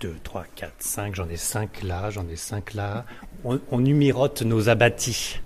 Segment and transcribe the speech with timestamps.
[0.00, 3.04] 2, 3, 4, 5, j'en ai 5 là, j'en ai 5 là.
[3.44, 5.40] On, on numérote nos abattis.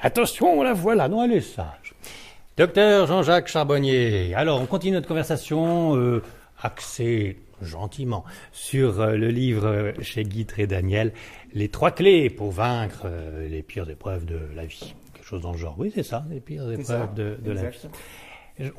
[0.00, 1.94] Attention, la voilà, non, elle est sage.
[2.56, 4.34] Docteur Jean-Jacques Charbonnier.
[4.34, 6.22] Alors, on continue notre conversation euh,
[6.62, 11.12] axée gentiment sur euh, le livre euh, chez Guy et Daniel,
[11.52, 13.06] Les trois clés pour vaincre
[13.48, 14.94] les pires épreuves de la vie.
[15.14, 15.74] Quelque chose dans le genre.
[15.78, 17.78] Oui, c'est ça, les pires ça, épreuves de, de la vie.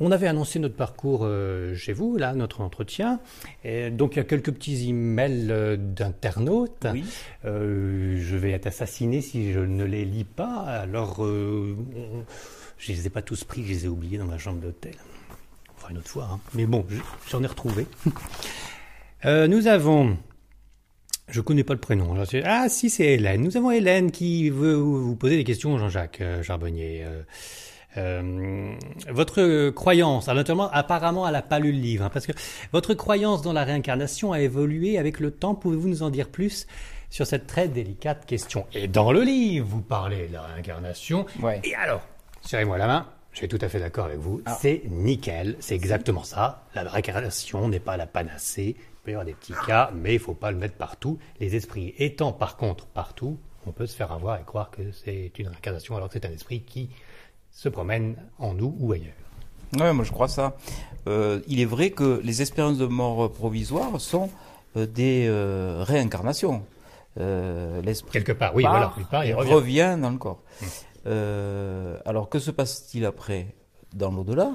[0.00, 3.20] On avait annoncé notre parcours euh, chez vous, là, notre entretien.
[3.62, 6.86] Et donc, il y a quelques petits emails euh, d'internautes.
[6.92, 7.04] Oui.
[7.44, 10.60] Euh, je vais être assassiné si je ne les lis pas.
[10.62, 11.76] Alors, euh,
[12.78, 14.94] je les ai pas tous pris, je les ai oubliés dans ma chambre d'hôtel.
[15.76, 16.28] Fera une autre fois.
[16.32, 16.40] hein.
[16.54, 16.96] Mais bon, je-
[17.30, 17.86] j'en ai retrouvé.
[19.24, 20.16] Euh, nous avons...
[21.28, 22.22] Je connais pas le prénom.
[22.26, 23.42] c'est- Ah si, c'est Hélène.
[23.42, 27.04] Nous avons Hélène qui veut vous poser des questions, Jean-Jacques Charbonnier.
[27.96, 28.74] Euh,
[29.08, 32.32] votre croyance, notamment, apparemment, elle n'a pas lu le livre, hein, parce que
[32.72, 35.54] votre croyance dans la réincarnation a évolué avec le temps.
[35.54, 36.66] Pouvez-vous nous en dire plus
[37.10, 38.66] sur cette très délicate question?
[38.74, 41.26] Et dans le livre, vous parlez de la réincarnation.
[41.40, 41.60] Ouais.
[41.64, 42.02] Et alors,
[42.42, 43.06] serrez-moi la main.
[43.32, 44.40] Je suis tout à fait d'accord avec vous.
[44.46, 44.56] Ah.
[44.58, 45.56] C'est nickel.
[45.60, 46.64] C'est exactement ça.
[46.74, 48.76] La réincarnation n'est pas la panacée.
[48.78, 51.18] Il peut y avoir des petits cas, mais il faut pas le mettre partout.
[51.38, 55.32] Les esprits étant par contre partout, on peut se faire avoir et croire que c'est
[55.38, 56.88] une réincarnation alors que c'est un esprit qui
[57.56, 59.14] se promène en nous ou ailleurs.
[59.80, 60.56] Ouais, moi je crois ça.
[61.08, 64.28] Euh, il est vrai que les expériences de mort provisoire sont
[64.76, 66.62] euh, des euh, réincarnations.
[67.18, 69.52] L'esprit Quelque part, oui, voilà, il part et revient.
[69.54, 70.42] revient dans le corps.
[71.06, 73.54] Euh, alors que se passe-t-il après
[73.94, 74.50] dans l'au-delà?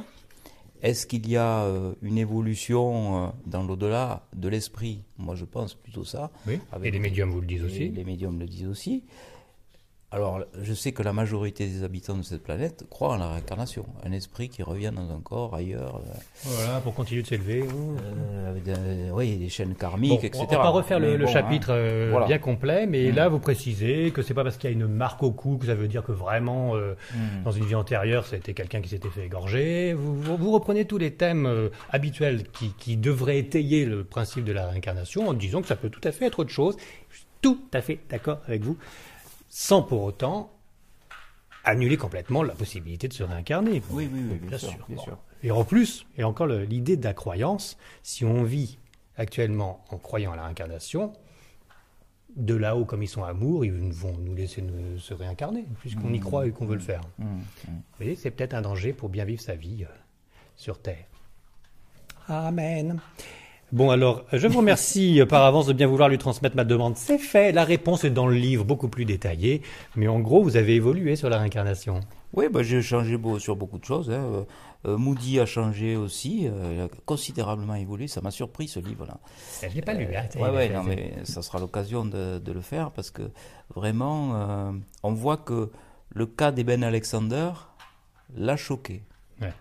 [0.84, 1.66] Est-ce qu'il y a
[2.04, 5.04] une évolution dans l'au-delà de l'esprit?
[5.18, 6.30] Moi je pense plutôt ça.
[6.48, 6.60] Oui.
[6.72, 7.90] Avec Et les médiums vous le disent aussi.
[7.90, 9.06] Les médiums le disent aussi.
[10.14, 13.86] Alors, je sais que la majorité des habitants de cette planète croient en la réincarnation.
[14.04, 16.02] Un esprit qui revient dans un corps ailleurs.
[16.06, 16.12] euh,
[16.44, 17.64] Voilà, pour continuer de s'élever.
[17.64, 20.46] euh, des, oui, des chaînes Bon, karmiques, on etc.
[20.52, 22.26] va pas refaire le, Mais le bon, chapitre hein, euh, voilà.
[22.26, 23.16] bien complet, mais Mm.
[23.16, 25.66] là vous précisez que c'est pas parce qu'il y a une marque au cou que
[25.68, 27.44] ça veut dire que vraiment euh, Mm.
[27.46, 29.94] dans une vie antérieure c'était quelqu'un qui s'était fait égorger.
[29.94, 34.44] Vous, vous, vous reprenez tous les thèmes euh, habituels qui, qui devraient étayer le principe
[34.44, 36.76] de la réincarnation en disant que ça peut tout à fait être autre chose.
[37.12, 38.78] Je suis tout à fait d'accord avec vous,
[39.54, 40.50] sans pour autant
[41.66, 43.84] annuler complètement la possibilité de se réincarner.
[43.92, 44.70] Oui, oui, oui, bien, sûr.
[44.88, 45.04] bien Bon.
[45.04, 45.18] sûr.
[45.44, 48.80] Et en plus, et encore l'idée de la croyance, si on vit
[49.18, 51.12] actuellement en croyant à la réincarnation,
[52.38, 56.20] de là-haut, comme ils sont amour, ils vont nous laisser nous- se réincarner, puisqu'on y
[56.22, 57.02] croit et qu'on veut le faire.
[57.20, 57.42] Mm, mm.
[57.68, 59.88] Vous voyez, c'est peut-être un danger pour bien vivre sa vie euh,
[60.56, 61.04] sur Terre.
[62.30, 63.02] Amen.
[63.72, 66.98] Bon, alors, je vous remercie euh, par avance de bien vouloir lui transmettre ma demande.
[66.98, 69.62] C'est fait, la réponse est dans le livre, beaucoup plus détaillée,
[69.96, 72.02] mais en gros, vous avez évolué sur la réincarnation.
[72.34, 74.10] Oui, bah, j'ai changé beau- sur beaucoup de choses.
[74.10, 74.24] hein.
[74.26, 74.44] Euh,
[74.88, 78.08] euh, Moody a changé aussi, euh, il a considérablement évolué.
[78.08, 79.18] Ça m'a surpris ce livre-là.
[79.62, 82.62] Je l'ai pas lu, hein, Ouais, ouais, non, mais ça sera l'occasion de, de le
[82.62, 83.22] faire parce que
[83.76, 84.72] vraiment, euh,
[85.04, 85.70] on voit que
[86.14, 87.52] le cas d'Eben Alexander
[88.36, 89.04] l'a choqué
[89.42, 89.54] Ouais.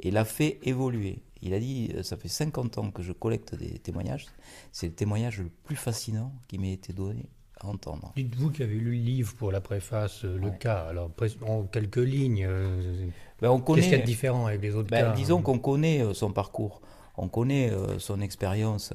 [0.00, 1.18] et l'a fait évoluer.
[1.42, 4.26] Il a dit euh, Ça fait 50 ans que je collecte des témoignages.
[4.72, 7.28] C'est le témoignage le plus fascinant qui m'ait été donné
[7.60, 8.12] à entendre.
[8.16, 10.58] Dites-vous qui avez lu le livre pour la préface, euh, le Ouais.
[10.58, 11.10] cas, alors
[11.46, 13.08] en quelques lignes, euh,
[13.40, 15.42] Ben, on connaît, qu'est-ce qu'il y a de différent avec les autres ben, cas disons
[15.42, 16.80] qu'on connaît son parcours,
[17.16, 18.92] on connaît son expérience,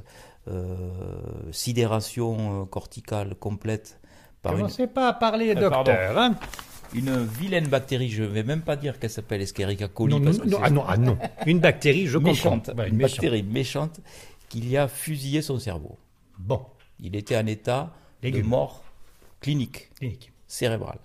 [0.47, 1.21] euh,
[1.51, 3.99] sidération corticale complète
[4.41, 5.91] par une, Commencez pas à parler, Euh, pardon.
[5.91, 6.17] docteur.
[6.19, 6.35] hein.
[6.93, 8.09] Une vilaine bactérie.
[8.09, 10.13] Je ne vais même pas dire qu'elle s'appelle Escherichia coli.
[10.13, 11.17] non, non, parce que non, c'est ah non, ah non.
[11.45, 12.83] Une bactérie, je méchante, comprends.
[12.85, 13.11] Une méchante.
[13.11, 13.99] bactérie méchante
[14.49, 15.97] qui lui a fusillé son cerveau.
[16.37, 16.61] Bon,
[16.99, 18.41] Il était en état Légumes.
[18.43, 18.83] de mort
[19.41, 20.31] clinique, clinique.
[20.47, 20.99] cérébrale.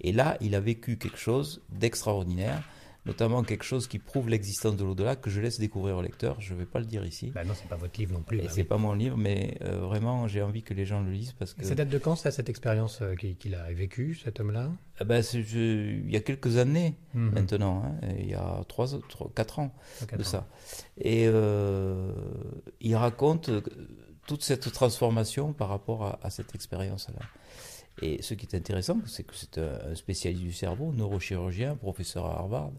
[0.00, 2.62] Et là, il a vécu quelque chose d'extraordinaire,
[3.04, 6.40] notamment quelque chose qui prouve l'existence de l'au-delà, que je laisse découvrir au lecteur.
[6.40, 7.30] Je ne vais pas le dire ici.
[7.34, 8.38] Bah non, c'est pas votre livre non plus.
[8.38, 8.66] Et bah c'est oui.
[8.68, 11.64] pas mon livre, mais euh, vraiment, j'ai envie que les gens le lisent parce que.
[11.64, 14.70] Ça date de quand, ça, cette expérience euh, qu'il a vécue, cet homme-là?
[15.00, 17.30] Ah ben, je- il y a quelques années Mhm.
[17.32, 18.86] maintenant, hein, il y a 3,
[19.34, 19.74] 4 ans
[20.12, 20.24] de ans.
[20.24, 20.46] ça.
[20.98, 22.12] Et euh,
[22.80, 23.50] il raconte
[24.26, 27.18] toute cette transformation par rapport à, à cette expérience-là.
[28.02, 32.38] Et ce qui est intéressant, c'est que c'est un spécialiste du cerveau, neurochirurgien, professeur à
[32.38, 32.72] Harvard.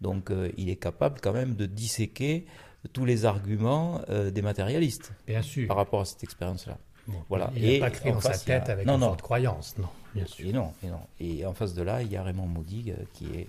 [0.00, 2.44] Donc euh, il est capable quand même de disséquer
[2.92, 5.66] tous les arguments euh, des matérialistes Bien sûr.
[5.68, 6.78] par rapport à cette expérience-là.
[7.08, 7.50] Bon, voilà.
[7.56, 9.16] Il n'a Et pas créé dans sa face, a- tête avec Non, une non.
[9.16, 10.46] croyance, non, bien sûr.
[10.48, 11.00] Et non, et non.
[11.20, 13.48] Et en face de là, il y a Raymond Maudit euh, qui est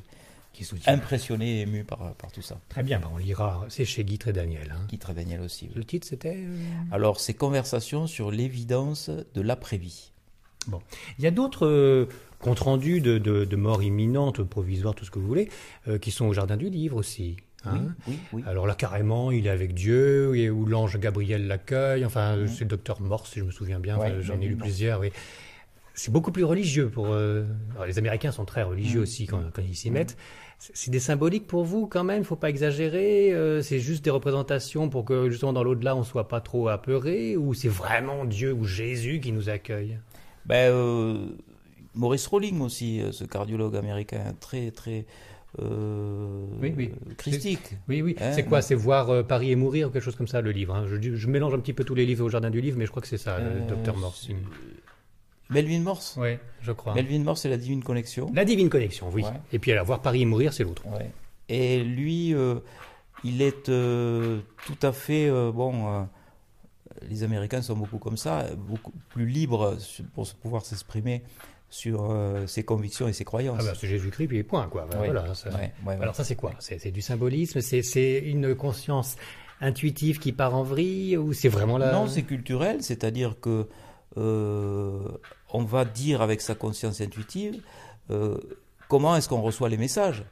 [0.54, 0.94] Qui soutient.
[0.94, 2.58] impressionné et ému par, par tout ça.
[2.70, 3.66] Très bien, bah, on lira.
[3.70, 4.74] C'est chez Guy et Daniel.
[4.76, 4.86] Hein.
[4.90, 5.66] Guy Daniel aussi.
[5.66, 5.74] oui.
[5.76, 6.56] Le titre, c'était euh,
[6.92, 10.12] Alors, ces conversations sur l'évidence de l'après-vie.
[10.68, 10.80] Bon.
[11.18, 12.06] Il y a d'autres euh,
[12.40, 15.50] comptes rendus de, de, de morts imminentes, provisoires, tout ce que vous voulez,
[15.88, 17.38] euh, qui sont au Jardin du Livre aussi.
[17.66, 17.72] hein.
[17.76, 18.44] oui, oui, oui.
[18.46, 22.06] Alors là, carrément, il est avec Dieu, où l'ange Gabriel l'accueille.
[22.06, 22.48] Enfin, Mhm.
[22.48, 23.98] c'est Docteur Morse, si je me souviens bien.
[23.98, 25.00] Enfin, J'en ai lu plusieurs.
[25.00, 25.12] Oui.
[25.94, 27.08] C'est beaucoup plus religieux pour.
[27.14, 27.44] euh,
[27.74, 29.04] alors, les Américains sont très religieux Mhm.
[29.04, 29.94] aussi quand, quand ils s'y Mhm.
[29.96, 30.18] mettent.
[30.60, 32.24] C'est c'est des symboliques pour vous quand même.
[32.24, 33.32] Faut pas exagérer.
[33.34, 37.36] euh, c'est juste des représentations pour que justement dans l'au-delà on soit pas trop apeuré,
[37.36, 39.98] ou c'est vraiment Dieu ou Jésus qui nous accueille?
[40.48, 41.28] Ben, euh,
[41.94, 45.06] Maurice Rowling aussi, euh, ce cardiologue américain, très, très
[45.60, 46.92] euh, Oui, oui.
[47.18, 47.76] christique.
[47.90, 48.16] Oui, oui.
[48.20, 48.60] Hein, c'est quoi?
[48.60, 48.66] non.
[48.66, 50.76] C'est voir euh, Paris et mourir ou quelque chose comme ça le livre.
[50.76, 50.86] hein?
[50.88, 52.92] Je, je mélange un petit peu tous les livres au jardin du livre, mais je
[52.92, 54.30] crois que c'est ça, le Docteur Morse.
[55.50, 56.18] Melvin Morse.
[56.20, 56.94] Oui, je crois.
[56.94, 58.30] Melvin Morse, c'est la Divine Connexion.
[58.34, 59.24] La Divine Connexion, oui.
[59.24, 59.30] Ouais.
[59.54, 60.84] Et puis alors, voir Paris et mourir, c'est l'autre.
[60.88, 61.10] Ouais.
[61.50, 62.36] Et lui,
[63.24, 66.08] il est tout à fait bon.
[67.10, 69.78] Les Américains sont beaucoup comme ça, beaucoup plus libres
[70.14, 71.24] pour pouvoir s'exprimer
[71.70, 73.60] sur euh, ses convictions et ses croyances.
[73.62, 74.86] Ah bah, c'est Jésus-Christ, puis point, quoi.
[74.86, 74.96] Ouais.
[75.12, 76.02] Voilà, ça- Ouais, ouais, ouais.
[76.02, 76.54] Alors ça, c'est quoi?
[76.60, 77.60] C'est du symbolisme?
[77.62, 79.18] C'est une conscience
[79.60, 81.18] intuitive qui part en vrille?
[81.18, 81.92] Ou c'est vraiment la...
[81.92, 83.68] Non, c'est culturel, c'est-à-dire que
[84.16, 85.00] euh,
[85.52, 87.62] on va dire avec sa conscience intuitive
[88.10, 88.38] euh,
[88.88, 90.24] comment est-ce qu'on reçoit les messages?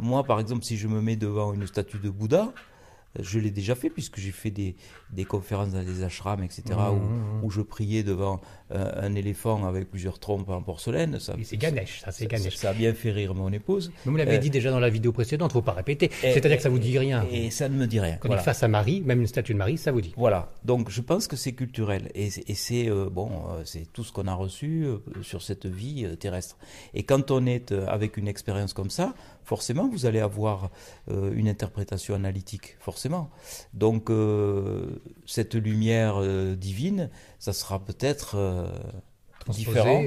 [0.00, 2.52] Moi, par exemple, si je me mets devant une statue de Bouddha,
[3.20, 4.76] je l'ai déjà fait puisque j'ai fait des,
[5.10, 7.44] des conférences dans des ashrams, etc., Mmh, où, mmh.
[7.44, 8.40] où je priais devant
[8.72, 11.18] euh, un éléphant avec plusieurs trompes en porcelaine.
[11.20, 12.56] Ça, c'est Ganesh, ça, c'est Ganesh.
[12.56, 13.92] ça a bien fait rire mon épouse.
[14.04, 16.10] Mais vous l'avez Euh, dit déjà dans la vidéo précédente, faut pas répéter.
[16.20, 17.24] C'est-à-dire que ça vous dit rien.
[17.30, 18.16] Et ça ne me dit rien.
[18.20, 18.40] Quand Voilà.
[18.40, 20.12] il est face à Marie, même une statue de Marie, ça vous dit.
[20.16, 23.30] Voilà, donc je pense que c'est culturel et c'est- euh, bon,
[23.64, 24.86] c'est tout ce qu'on a reçu
[25.22, 26.56] sur cette vie terrestre.
[26.94, 29.14] Et quand on est avec une expérience comme ça,
[29.46, 30.70] forcément vous allez avoir
[31.10, 33.30] euh, une interprétation analytique, forcément.
[33.72, 37.08] Donc euh, cette lumière euh, divine,
[37.38, 38.36] ça sera peut-être
[39.48, 40.02] différent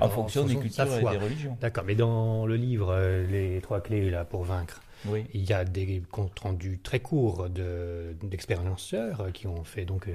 [0.00, 1.56] en fonction des de cultures et des religions.
[1.60, 2.96] D'accord, mais dans le livre,
[3.30, 5.24] les trois clés là pour vaincre, Oui.
[5.34, 10.12] il y a des comptes rendus très courts de- d'expérienceurs qui ont fait donc euh,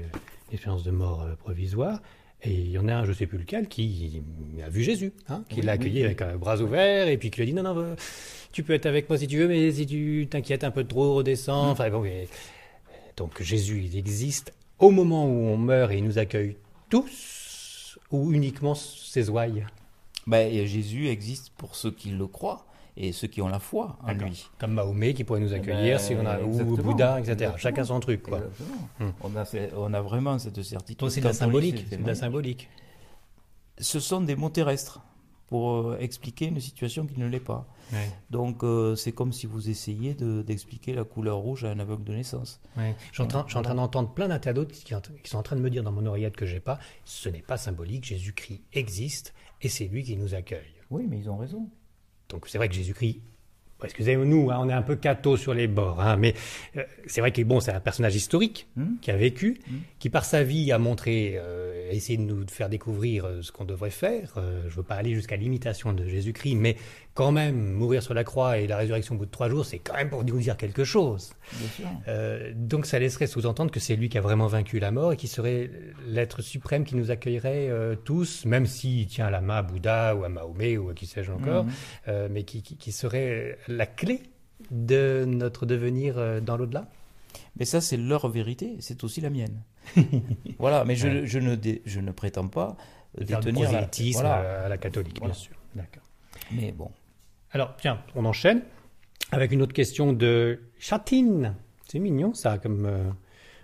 [0.47, 1.99] une expérience de mort provisoire.
[2.43, 4.21] Et il y en a un, je ne sais plus lequel, qui
[4.65, 6.05] a vu Jésus, hein, qui Oui, l'a accueilli oui.
[6.05, 7.95] avec un bras ouvert et puis qui lui a dit non, non, euh,
[8.53, 11.15] tu peux être avec moi si tu veux, mais si tu t'inquiètes un peu trop,
[11.15, 11.67] redescends.
[11.67, 11.71] Mm.
[11.71, 12.27] Enfin, bon, et-
[13.17, 16.55] donc Jésus, il existe au moment où on meurt et il nous accueille
[16.89, 19.65] tous ou uniquement ses ouailles
[20.25, 22.65] Ben, Jésus existe pour ceux qui le croient
[23.01, 24.49] et ceux qui ont la foi en lui.
[24.59, 26.75] Comme Mahomet qui pourrait nous accueillir Ben, si on a, ou.
[26.75, 27.31] Bouddha, etc.
[27.33, 27.57] Exactement.
[27.57, 28.39] Chacun son truc, quoi.
[28.99, 29.11] Hmm.
[29.21, 30.99] On, a, fait- on a vraiment cette certitude.
[30.99, 31.85] Donc c'est de la symbolique.
[31.89, 32.69] C'est de la symbolique.
[33.77, 35.01] Ce sont des mots terrestres
[35.47, 37.65] pour euh, expliquer une situation qui ne l'est pas.
[38.29, 42.03] Donc euh, c'est comme si vous essayiez de- d'expliquer la couleur rouge à un aveugle
[42.03, 42.59] de naissance.
[42.77, 42.95] Ouais.
[43.09, 45.41] Je suis en train, je suis en train d'entendre plein d'internautes qui, qui sont en
[45.43, 48.61] train de me dire dans mon oreillette que j'ai pas, ce n'est pas symbolique, Jésus-Christ
[48.73, 50.75] existe et c'est lui qui nous accueille.
[50.91, 51.67] Oui, mais ils ont raison.
[52.29, 53.19] Donc c'est vrai que Jésus-Christ,
[53.83, 56.33] excusez-nous, hein, on est un peu cato sur les bords, hein, mais
[56.77, 59.75] euh, c'est vrai que bon, c'est un personnage historique Hmm qui a vécu, Mm.
[59.99, 61.39] qui par sa vie a montré,
[61.97, 64.33] essayé de nous faire découvrir euh, ce qu'on devrait faire.
[64.37, 66.75] Euh, je ne veux pas aller jusqu'à l'imitation de Jésus-Christ, mais
[67.13, 69.79] quand même, mourir sur la croix et la résurrection au bout de trois jours, c'est
[69.79, 71.33] quand même pour nous dire quelque chose.
[72.07, 75.17] Euh, donc ça laisserait sous-entendre que c'est lui qui a vraiment vaincu la mort et
[75.17, 75.69] qui serait
[76.07, 80.23] l'être suprême qui nous accueillerait euh, tous, même s'il tient la main à Bouddha ou
[80.23, 81.71] à Mahomet ou à qui sais-je encore, Mhm.
[82.07, 84.21] euh, mais qui, qui- qui serait la clé
[84.71, 86.87] de notre devenir dans l'au-delà.
[87.57, 89.61] Mais ça, c'est leur vérité, c'est aussi la mienne.
[90.59, 91.21] voilà, mais je, Ouais.
[91.25, 92.77] je ne, dé- je ne prétends pas
[93.19, 93.87] euh, du détenir la...
[94.13, 94.65] Voilà.
[94.65, 95.33] à la catholique, Voilà.
[95.33, 95.53] bien sûr.
[95.75, 96.03] D'accord.
[96.51, 96.91] Mais bon.
[97.51, 98.61] Alors, tiens, on enchaîne
[99.31, 101.55] avec une autre question de Chatine.
[101.87, 103.09] C'est mignon, ça, comme euh,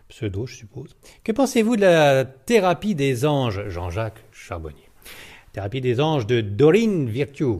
[0.10, 0.96] pseudo, je suppose.
[1.24, 4.90] Que pensez-vous de la thérapie des anges, Jean-Jacques Charbonnier?
[5.54, 7.60] Thérapie des anges de Dorine Virtue.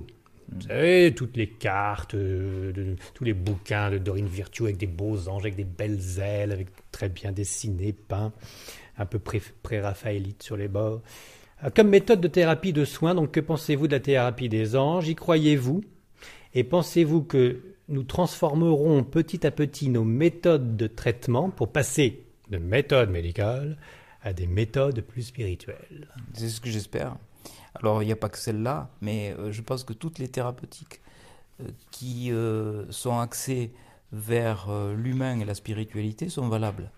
[0.52, 5.28] Vous savez, toutes les cartes, euh, tous les bouquins de Dorine Virtue avec des beaux
[5.28, 8.32] anges, avec des belles ailes, avec très bien dessinés, peints,
[8.98, 11.02] un peu pré- pré-raphaélite sur les bords.
[11.64, 15.08] Euh, Comme méthode de thérapie de soins, donc que pensez-vous de la thérapie des anges?
[15.10, 15.84] Y croyez-vous?
[16.54, 17.60] Et pensez-vous que
[17.90, 23.78] nous transformerons petit à petit nos méthodes de traitement pour passer de méthodes médicales
[24.22, 26.08] à des méthodes plus spirituelles?
[26.34, 27.18] C'est ce que j'espère.
[27.76, 31.02] Alors, il n'y a pas que celle-là, mais euh, je pense que toutes les thérapeutiques
[31.62, 33.72] euh, qui euh, sont axées
[34.12, 36.90] vers l'humain et la spiritualité sont valables,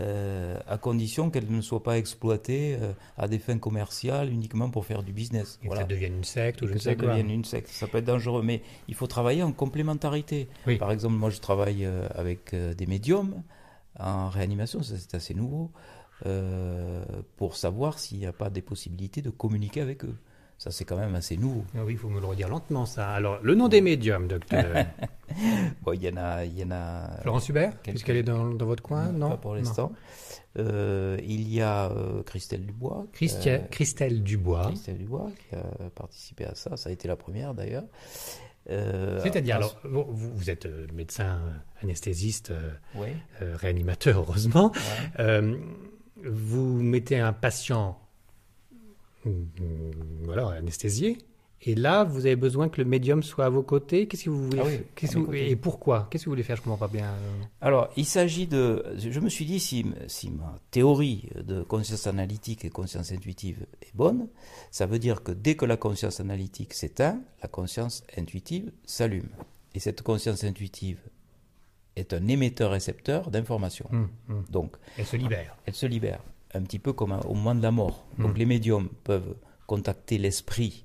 [0.00, 4.86] euh, à condition qu'elles ne soient pas exploitées euh, à des fins commerciales uniquement pour
[4.86, 5.58] faire du business.
[5.62, 5.82] Et Voilà.
[5.82, 7.08] que ça devienne une secte ou je que ne ça sais quoi.
[7.08, 7.68] devienne une secte.
[7.68, 10.48] Ça peut être dangereux, mais il faut travailler en complémentarité.
[10.66, 10.76] Oui.
[10.76, 13.42] Par exemple, moi je travaille euh, avec des médiums
[13.98, 15.70] en réanimation, ça c'est assez nouveau,
[16.24, 17.04] euh,
[17.36, 20.14] pour savoir s'il n'y a pas des possibilités de communiquer avec eux.
[20.58, 21.64] Ça, c'est quand même assez nouveau.
[21.76, 23.10] Ah oui, il faut me le redire lentement, ça.
[23.10, 24.64] Alors, le nom des médiums, docteur
[25.82, 26.44] Bon, il y en a.
[26.46, 29.36] Il y en a Florence Hubert, quelques- puisqu'elle est dans, dans votre coin Non, Pas
[29.36, 29.92] pour l'instant.
[30.58, 33.04] Euh, il y a euh, Christelle Dubois.
[33.12, 34.68] Christia- euh, Christelle Dubois.
[34.68, 36.78] Christelle Dubois qui a participé à ça.
[36.78, 37.84] Ça a été la première d'ailleurs.
[38.66, 41.38] C'est-à-dire, alors, vous, vous- êtes médecin,
[41.82, 42.52] anesthésiste,
[42.96, 44.72] Ouais, réanimateur, heureusement.
[45.18, 45.42] ouais.
[46.24, 47.98] Vous mettez un patient
[50.24, 51.18] voilà, anesthésié,
[51.62, 54.06] et là, vous avez besoin que le médium soit à vos côtés.
[54.06, 55.32] Qu'est-ce que vous voulez Ah oui, que vous-.
[55.32, 56.06] Et pourquoi?
[56.10, 56.56] Qu'est-ce que vous voulez faire?
[56.56, 57.10] Je ne comprends pas bien.
[57.60, 58.84] Alors, il s'agit de.
[58.96, 63.96] Je me suis dit, si, si ma théorie de conscience analytique et conscience intuitive est
[63.96, 64.28] bonne,
[64.70, 69.28] ça veut dire que dès que la conscience analytique s'éteint, la conscience intuitive s'allume.
[69.74, 70.98] Et cette conscience intuitive
[71.96, 73.88] est un émetteur-récepteur d'informations.
[73.92, 74.44] Hum, hum.
[74.50, 75.56] Donc, Elle se libère.
[75.66, 76.20] elle se libère,
[76.54, 78.06] un petit peu comme au moment de la mort.
[78.18, 78.38] Donc, Mm.
[78.38, 79.34] les médiums peuvent
[79.66, 80.84] contacter l'esprit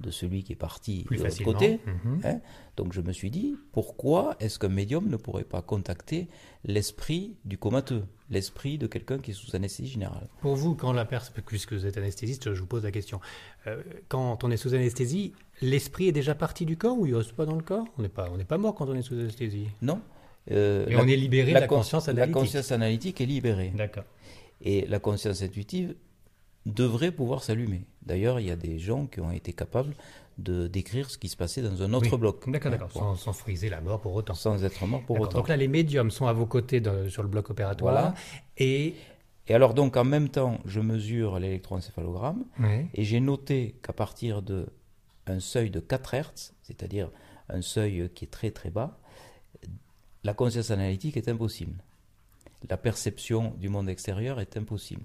[0.00, 1.78] de celui qui est parti Plus de l'autre côté.
[2.24, 2.40] Hein
[2.76, 6.26] Donc je me suis dit, pourquoi est-ce qu'un médium ne pourrait pas contacter
[6.64, 10.26] l'esprit du comateux, l'esprit de quelqu'un qui est sous anesthésie générale?
[10.40, 13.20] Pour vous, quand la personne, puisque vous êtes anesthésiste, je vous pose la question.
[13.68, 17.32] Euh, quand on est sous anesthésie, l'esprit est déjà parti du corps ou il reste
[17.34, 17.86] pas dans le corps?
[17.98, 19.68] On n'est pas, on n'est pas mort quand on est sous anesthésie?
[19.82, 20.00] Non
[20.50, 22.34] Euh, Et on est libéré de la con- conscience analytique.
[22.34, 23.72] La conscience analytique est libérée.
[23.76, 24.04] D'accord.
[24.60, 25.94] Et la conscience intuitive
[26.66, 27.84] devrait pouvoir s'allumer.
[28.02, 29.94] D'ailleurs, il y a des gens qui ont été capables
[30.38, 32.18] de décrire ce qui se passait dans un autre Oui.
[32.18, 32.48] bloc.
[32.50, 34.34] D'accord, Sans, sans friser la mort pour autant.
[34.34, 35.38] sans être mort pour autant.
[35.38, 37.92] Donc là, les médiums sont à vos côtés dans- sur le bloc opératoire.
[37.94, 38.14] Voilà.
[38.56, 38.94] Et
[39.48, 42.44] Et alors donc en même temps, je mesure l'électroencéphalogramme.
[42.94, 44.66] Et j'ai noté qu'à partir de
[45.26, 47.10] un seuil de 4 Hertz, c'est-à-dire
[47.48, 48.98] un seuil qui est très très bas,
[50.24, 51.82] la conscience analytique est impossible.
[52.68, 55.02] La perception du monde extérieur est impossible.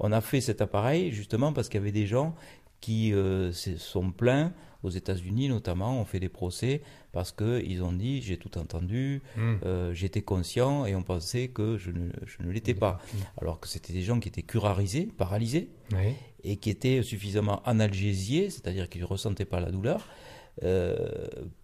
[0.00, 2.34] On a fait cet appareil justement parce qu'il y avait des gens
[2.80, 6.82] qui euh, se sont plaints, aux États-Unis notamment, ont fait des procès
[7.12, 9.58] parce qu'ils ont dit j'ai tout entendu, Hum.
[9.64, 13.00] euh, j'étais conscient et on pensait que je ne, l'étais pas.
[13.40, 16.12] Alors que c'était des gens qui étaient curarisés, paralysés, Oui.
[16.44, 20.06] et qui étaient suffisamment analgésiés, c'est-à-dire qu'ils ne ressentaient pas la douleur,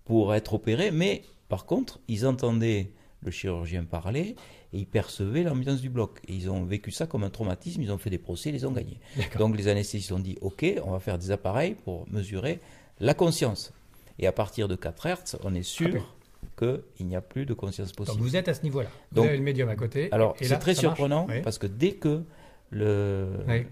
[0.05, 2.91] pour être opérés, mais par contre, ils entendaient
[3.25, 4.35] le chirurgien parler
[4.73, 6.19] et ils percevaient l'ambiance du bloc.
[6.29, 8.65] Et ils ont vécu ça comme un traumatisme, ils ont fait des procès, ils les
[8.65, 8.99] ont gagnés.
[9.39, 12.59] Donc les anesthésistes ont dit, OK, on va faire des appareils pour mesurer
[13.01, 13.73] la conscience.
[14.19, 16.15] Et à partir de 4 Hertz, on est sûr
[16.59, 18.23] qu'il n'y a plus de conscience Donc possible.
[18.23, 18.89] vous êtes à ce niveau-là.
[19.11, 20.09] Vous Donc- avez le médium à côté.
[20.13, 21.41] Alors, c'est très surprenant Oui.
[21.43, 22.23] parce que dès que
[22.71, 23.67] le, Oui.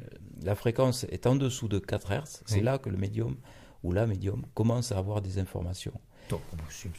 [0.45, 3.37] la fréquence est en dessous de 4 Hz, c'est là que le médium
[3.83, 5.93] ou la médium commence à avoir des informations.
[6.29, 6.41] Donc,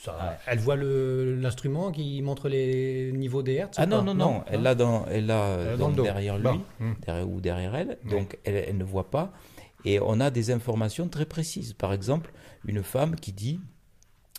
[0.01, 0.37] ça.
[0.45, 4.75] Elle voit l'instrument qui montre les niveaux des hertz Ah non, non, non, elle l'a
[4.75, 6.61] dans, elle l'a Elle euh, dans derrière lui, Bon.
[6.81, 6.95] Hum.
[7.05, 8.11] derrière, ou derrière elle, Oui.
[8.11, 9.31] donc elle, elle ne voit pas.
[9.85, 11.71] Et on a des informations très précises.
[11.73, 12.33] Par exemple,
[12.65, 13.59] une femme qui dit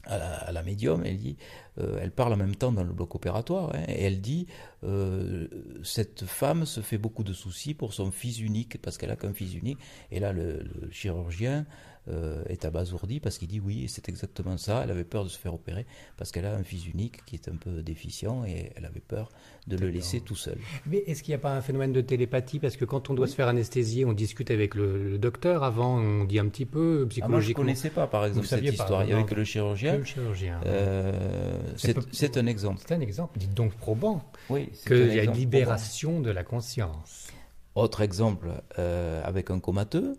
[0.05, 1.37] à la, à la médium, elle dit,
[1.79, 4.47] euh, elle parle en même temps dans le bloc opératoire, hein, et elle dit,
[4.85, 5.49] euh,
[5.85, 9.33] cette femme se fait beaucoup de soucis pour son fils unique, parce qu'elle a qu'un
[9.33, 9.79] fils unique.
[10.11, 11.65] Et là, le, le chirurgien
[12.09, 14.80] euh, est abasourdi parce qu'il dit oui, c'est exactement ça.
[14.82, 17.49] Elle avait peur de se faire opérer parce qu'elle a un fils unique qui est
[17.49, 19.28] un peu déficient et elle avait peur
[19.68, 20.59] de le laisser tout seul.
[20.87, 22.59] Mais est-ce qu'il n'y a pas un phénomène de télépathie?
[22.59, 25.99] Parce que quand on doit se faire anesthésier, on discute avec le, le docteur avant,
[25.99, 27.62] on dit un petit peu Ah, moi, je ne psychologiquement.
[27.62, 29.04] connaissais pas, par exemple, cette histoire.
[29.04, 29.18] Il y non.
[29.18, 29.97] avait que le que chirurgien.
[29.99, 30.61] le chirurgien.
[30.66, 32.80] Euh, c'est peut- un exemple.
[32.87, 33.38] C'est un exemple.
[33.38, 37.28] Dites donc probant Oui, qu'il y a une libération de la conscience.
[37.75, 40.16] Autre exemple, euh, avec un comateux.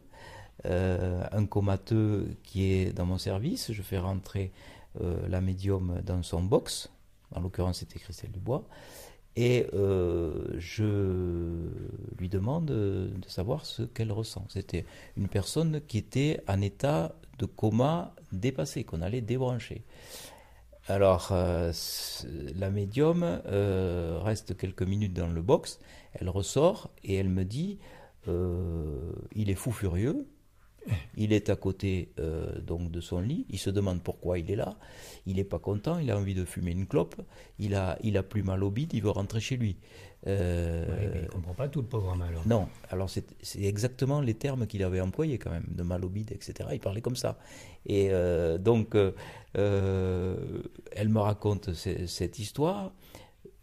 [0.66, 4.52] Euh, un comateux qui est dans mon service, je fais rentrer
[5.02, 6.90] euh, la médium dans son box,
[7.36, 8.64] en l'occurrence c'était Christelle Dubois,
[9.36, 11.68] et euh, je
[12.18, 14.46] lui demande de savoir ce qu'elle ressent.
[14.48, 14.86] C'était
[15.18, 19.84] une personne qui était en état de coma dépassé, qu'on allait débrancher.
[20.88, 25.80] Alors, la médium reste quelques minutes dans le box,
[26.14, 27.80] elle ressort et elle me dit
[28.28, 30.28] il est fou furieux,
[31.18, 34.56] il est à côté euh, donc de son lit, il se demande pourquoi il est
[34.56, 34.76] là,
[35.26, 37.16] il n'est pas content, il a envie de fumer une clope,
[37.60, 39.78] il a, il a plus mal au bide, il veut rentrer chez lui.
[40.26, 42.48] Euh, Oui, mais il ne comprend pas tout le pauvre homme alors.
[42.48, 43.26] non, alors c'est
[43.62, 46.70] exactement les termes qu'il avait employés quand même, de mal au bide, etc.
[46.74, 47.38] Il parlait comme ça.
[47.86, 49.12] Et euh, donc, euh,
[50.92, 52.92] elle me raconte ce- cette histoire.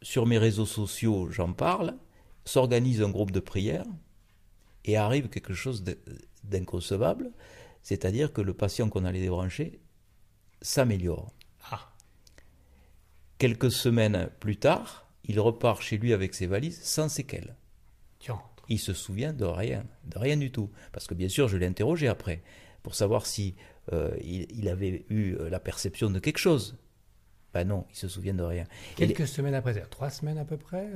[0.03, 1.95] Sur mes réseaux sociaux, j'en parle.
[2.45, 3.85] S'organise un groupe de prière
[4.85, 5.99] et arrive quelque chose de-
[6.45, 7.31] d'inconcevable,
[7.83, 9.81] c'est-à-dire que le patient qu'on allait débrancher
[10.63, 11.33] s'améliore.
[11.71, 11.93] Ah,
[13.39, 17.57] Quelques semaines plus tard, il repart chez lui avec ses valises sans séquelles.
[18.19, 18.41] tiens.
[18.69, 20.71] il se souvient de rien, de rien du tout.
[20.93, 22.43] Parce que bien sûr, je l'ai interrogé après.
[22.83, 23.55] pour savoir si
[24.23, 26.77] il, avait eu la perception de quelque chose.
[27.53, 28.65] Ben non, il se souvient de rien.
[28.97, 30.89] Quelques semaines après, trois semaines à peu près,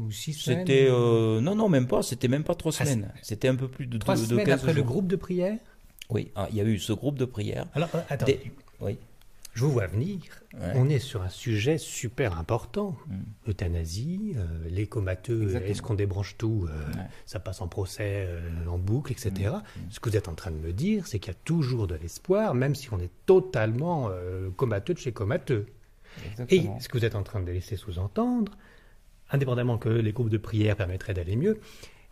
[0.00, 0.66] ou six semaines.
[0.66, 2.02] C'était non, non, même pas.
[2.02, 3.12] C'était même pas trois ah, semaines.
[3.22, 5.58] C'était un peu plus de trois semaines après le groupe de prière.
[6.10, 7.66] Oui, ah, il y a eu ce groupe de prière.
[7.74, 8.52] Alors, attendez.
[8.80, 8.98] Oui
[9.54, 10.20] je vous vois venir.
[10.74, 12.96] On est sur un sujet super important.
[13.06, 13.50] Mm.
[13.50, 18.78] Euthanasie, euh, les comateux, est-ce qu'on débranche tout euh, Ça passe en procès, euh, en
[18.78, 19.30] boucle, etc.
[19.38, 19.56] Mm.
[19.56, 19.90] Mm.
[19.90, 21.94] Ce que vous êtes en train de me dire, c'est qu'il y a toujours de
[21.94, 24.10] l'espoir, même si on est totalement
[24.56, 25.66] comateux de chez comateux.
[26.48, 28.52] Et ce que vous êtes en train de laisser sous-entendre,
[29.30, 31.60] indépendamment que les groupes de prière permettraient d'aller mieux,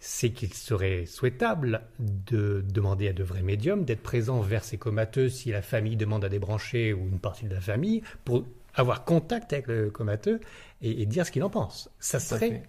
[0.00, 5.28] c'est qu'il serait souhaitable de demander à de vrais médiums d'être présents vers ces comateux
[5.28, 9.52] si la famille demande à débrancher ou une partie de la famille pour avoir contact
[9.52, 10.40] avec le comateux
[10.80, 11.90] et, dire ce qu'il en pense.
[11.98, 12.62] Ça serait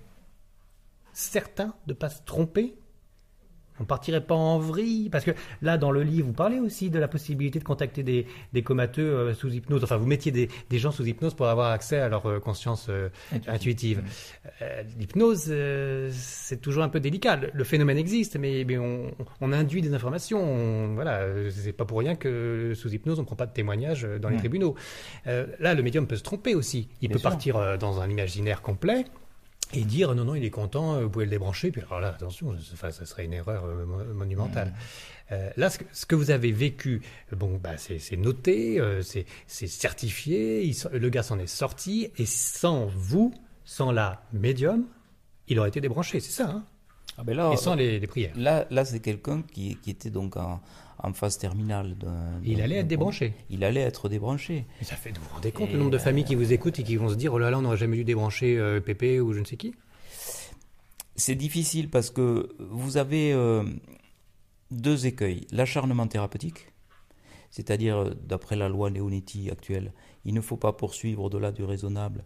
[1.14, 2.76] certain de ne pas se tromper
[3.80, 7.00] on partirait pas en vrille parce que là dans le livre vous parlez aussi de
[7.00, 9.84] la possibilité de contacter des, des comateux euh, sous hypnose.
[9.84, 12.88] Enfin vous mettiez des, des, gens sous hypnose pour avoir accès à leur euh, conscience
[12.90, 13.10] euh,
[13.48, 14.04] intuitive.
[14.98, 15.52] l'hypnose
[16.12, 17.40] c'est toujours un peu délicat.
[17.54, 20.44] Le, phénomène existe mais, mais on, on, induit des informations.
[20.44, 24.30] On, voilà c'est pas pour rien que sous hypnose on prend pas de témoignages dans
[24.30, 24.76] les tribunaux.
[25.26, 26.90] Là le médium peut se tromper aussi.
[27.02, 29.06] Il peut partir dans un imaginaire complet
[29.74, 31.72] et dire non, non, il est content, euh, vous pouvez le débrancher.
[31.72, 34.70] Puis alors là, attention, ça, ça serait une erreur euh, monumentale.
[34.70, 35.34] Mmh.
[35.34, 37.02] Euh, là, ce que, vous avez vécu,
[37.32, 38.82] bon, bah, c'est noté,
[39.48, 44.86] c'est certifié, le gars s'en est sorti, et sans vous, sans la médium,
[45.48, 46.66] il aurait été débranché, c'est ça hein?
[47.18, 48.34] Ah ben là, Et sans les, prières.
[48.36, 50.62] Là, là c'est quelqu'un qui, qui, était donc en,
[51.04, 51.96] en phase terminale.
[52.44, 53.34] Il allait être débranché.
[53.50, 54.66] Il allait être débranché.
[54.80, 56.84] Mais ça fait, vous vous rendez compte le nombre de familles qui vous écoutent et
[56.84, 59.34] qui vont se dire, oh là là, on n'aurait jamais dû débrancher euh, Pépé ou
[59.34, 59.74] je ne sais qui
[61.16, 63.64] C'est difficile parce que vous avez euh,
[64.70, 65.48] deux écueils.
[65.52, 66.72] L'acharnement thérapeutique,
[67.50, 69.94] c'est-à-dire, euh, d'après la loi Leonetti actuelle,
[70.24, 72.24] il ne faut pas poursuivre au-delà du raisonnable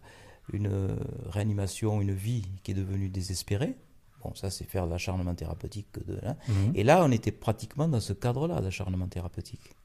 [0.52, 3.74] une réanimation, une vie qui est devenue désespérée
[4.34, 5.88] ça, c'est faire l'acharnement thérapeutique.
[6.06, 6.36] De, hein.
[6.48, 6.72] mhm.
[6.74, 9.76] Et là, on était pratiquement dans ce cadre-là d'acharnement thérapeutique.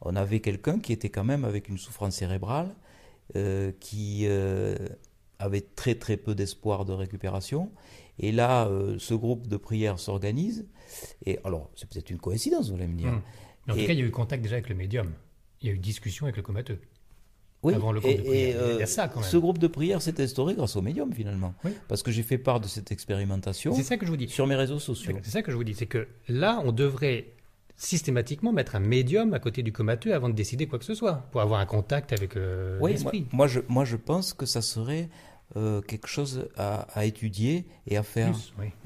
[0.00, 2.74] On avait quelqu'un qui était quand même avec une souffrance cérébrale,
[3.36, 4.76] euh, qui euh,
[5.38, 7.70] avait très très peu d'espoir de récupération.
[8.18, 10.66] Et là, euh, ce groupe de prière s'organise.
[11.26, 13.12] Et alors, c'est peut-être une coïncidence, vous allez me dire.
[13.12, 13.22] Mhm.
[13.68, 15.12] en tout cas, il y a eu contact déjà avec le médium.
[15.60, 16.80] Il y a eu discussion avec le comateux.
[17.62, 21.54] Oui, et, euh, ce groupe de prière s'est instauré grâce au médium finalement.
[21.88, 24.28] Parce que j'ai fait part de cette expérimentation c'est ça que je vous dis.
[24.28, 25.16] sur mes réseaux sociaux.
[25.22, 27.26] C'est ça que je vous dis, c'est que là, on devrait
[27.76, 31.28] systématiquement mettre un médium à côté du comateux avant de décider quoi que ce soit,
[31.30, 33.26] pour avoir un contact avec euh, l'esprit.
[33.32, 35.08] Moi, je, moi, je pense que ça serait
[35.56, 38.34] euh, quelque chose à, étudier et à faire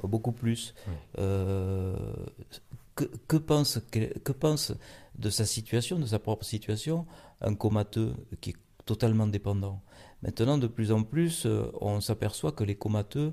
[0.02, 0.74] beaucoup plus.
[1.16, 4.74] que, que, pense, que pense
[5.22, 7.06] de sa situation, de sa propre situation,
[7.40, 9.80] un comateux qui est totalement dépendant.
[10.22, 13.32] Maintenant, de plus en plus, euh, on s'aperçoit que les comateux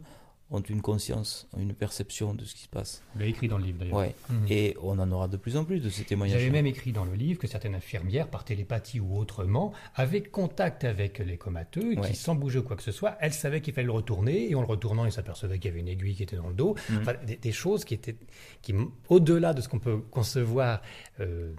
[0.51, 3.03] ont une conscience, une perception de ce qui se passe.
[3.13, 3.97] Vous l'avez écrit dans le livre d'ailleurs.
[3.97, 4.15] Ouais.
[4.29, 4.45] Mhm.
[4.49, 6.39] Et on en aura de plus en plus de ces témoignages.
[6.39, 10.85] J'avais même écrit dans le livre que certaines infirmières, par télépathie ou autrement, avaient contact
[10.85, 13.91] avec les comateux qui, sans bouger quoi que ce soit, elles savaient qu'il fallait le
[13.91, 16.47] retourner et en le retournant, ils s'apercevaient qu'il y avait une aiguille qui était dans
[16.47, 16.75] le dos.
[16.89, 16.97] Mhm.
[17.01, 18.15] Enfin, des, choses qui étaient
[18.63, 18.73] qui,
[19.07, 20.81] au-delà de ce qu'on peut concevoir
[21.19, 21.53] euh,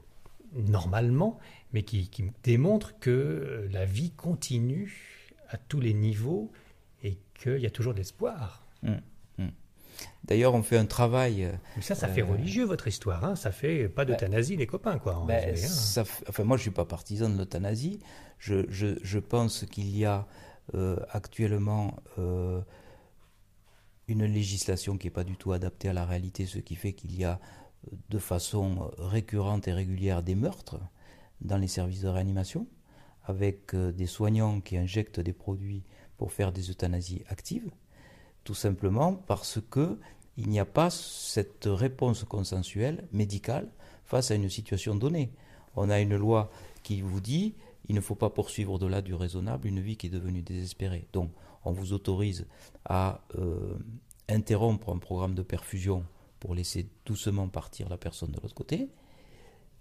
[0.54, 1.38] normalement,
[1.72, 6.50] mais qui, qui démontre que euh, la vie continue à tous les niveaux
[7.02, 8.64] et qu'il y a toujours de l'espoir.
[8.84, 9.00] Hum,
[9.38, 9.50] hum.
[10.24, 11.44] D'ailleurs, on fait un travail.
[11.44, 13.24] Euh, mais ça, ça fait euh, religieux votre histoire.
[13.24, 15.14] Hein ça fait pas bah, d'euthanasie, les copains, quoi.
[15.14, 15.54] Hein.
[16.28, 18.00] enfin, moi, je suis pas partisan de l'euthanasie.
[18.38, 20.26] Je, je, je, pense qu'il y a
[21.10, 21.96] actuellement
[24.08, 27.14] une législation qui n'est pas du tout adaptée à la réalité, ce qui fait qu'il
[27.16, 27.40] y a
[28.09, 30.79] de façon récurrente et régulière des meurtres
[31.40, 32.66] dans les services de réanimation,
[33.25, 35.83] avec euh, des soignants qui injectent des produits
[36.19, 37.71] pour faire des euthanasies actives,
[38.45, 39.99] tout simplement parce que
[40.37, 43.69] il n'y a pas cette réponse consensuelle médicale
[44.05, 45.33] face à une situation donnée.
[45.77, 46.51] On a une loi
[46.83, 47.55] qui vous dit
[47.88, 51.07] il ne faut pas poursuivre au-delà du raisonnable une vie qui est devenue désespérée.
[51.12, 51.31] Donc
[51.64, 52.47] on vous autorise
[52.85, 53.77] à euh,
[54.29, 56.05] interrompre un programme de perfusion
[56.40, 58.88] pour laisser doucement partir la personne de l'autre côté,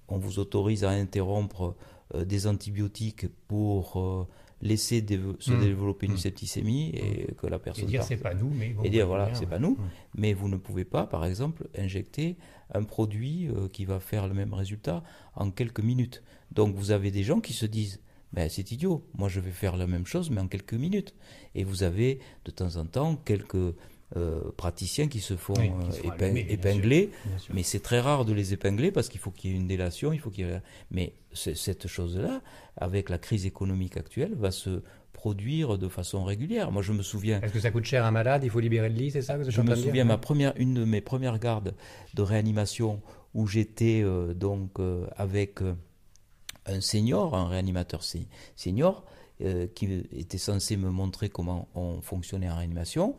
[0.09, 1.75] on vous autorise à interrompre
[2.15, 4.27] euh, des antibiotiques pour euh,
[4.61, 5.05] laisser
[5.39, 5.61] se hmm.
[5.61, 6.17] développer une hmm.
[6.17, 7.35] septicémie et hmm.
[7.35, 7.85] que la personne.
[7.85, 8.75] Et dire c'est pas nous, mais.
[8.83, 9.77] et dire voilà, c'est pas nous,
[10.15, 12.37] mais vous ne pouvez pas, par exemple, injecter
[12.73, 15.03] un produit euh, qui va faire le même résultat
[15.35, 16.23] en quelques minutes.
[16.51, 18.01] Donc vous avez des gens qui se disent.
[18.31, 21.15] Ben, c'est idiot, moi je vais faire la même chose mais en quelques minutes.
[21.55, 23.73] Et vous avez de temps en temps quelques
[24.57, 27.11] praticiens qui se font, Oui, qui bien épingler.
[27.25, 27.53] Bien sûr.
[27.55, 30.13] Mais c'est très rare de les épingler parce qu'il faut qu'il y ait une délation,
[30.13, 30.61] il faut qu'il y ait...
[30.91, 32.41] Mais cette chose-là,
[32.77, 34.81] avec la crise économique actuelle, va se
[35.13, 36.71] produire de façon régulière.
[36.71, 38.43] Moi, je me souviens, Est-ce que ça coûte cher à un malade?
[38.43, 40.85] Il faut libérer le lit, c'est ça que je me souviens ma première, une de
[40.85, 41.75] mes premières gardes
[42.13, 43.01] de réanimation
[43.35, 45.73] où j'étais euh, donc euh, avec euh,
[46.65, 48.17] un senior, un réanimateur se-
[48.55, 49.03] senior,
[49.41, 53.15] euh, qui était censé me montrer comment on fonctionnait en réanimation.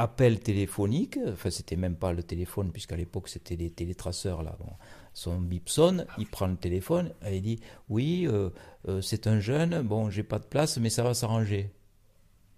[0.00, 4.56] Appel téléphonique, enfin c'était même pas le téléphone puisqu'à l'époque c'était les télétraceurs là.
[4.60, 4.70] Bon,
[5.12, 7.58] son bip sonne, il prend le téléphone et il dit
[7.88, 8.50] oui euh,
[8.86, 11.72] euh, c'est un jeune, bon j'ai pas de place mais ça va s'arranger.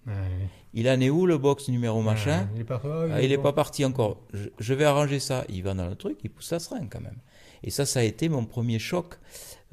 [0.06, 0.12] Ouais.
[0.74, 3.30] Il en est où le box numéro machin Ouais, Il est pas, oh, ah, il
[3.30, 4.20] n'est pas parti encore.
[4.34, 5.46] Je, je vais arranger ça.
[5.48, 7.18] Il va dans le truc, il pousse sa seringue quand même.
[7.62, 9.14] Et ça, ça a été mon premier choc.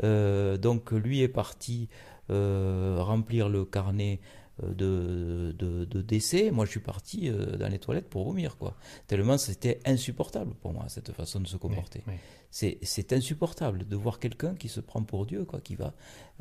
[0.03, 1.89] Euh, donc lui est parti
[2.29, 4.19] remplir le carnet
[4.63, 6.51] de, de, de décès.
[6.51, 8.75] Moi, je suis parti euh, dans les toilettes pour vomir, quoi.
[9.07, 12.03] Tellement c'était insupportable pour moi, cette façon de se comporter.
[12.07, 12.77] Oui, oui.
[12.81, 15.93] C'est, insupportable de voir quelqu'un qui se prend pour Dieu, quoi, qui va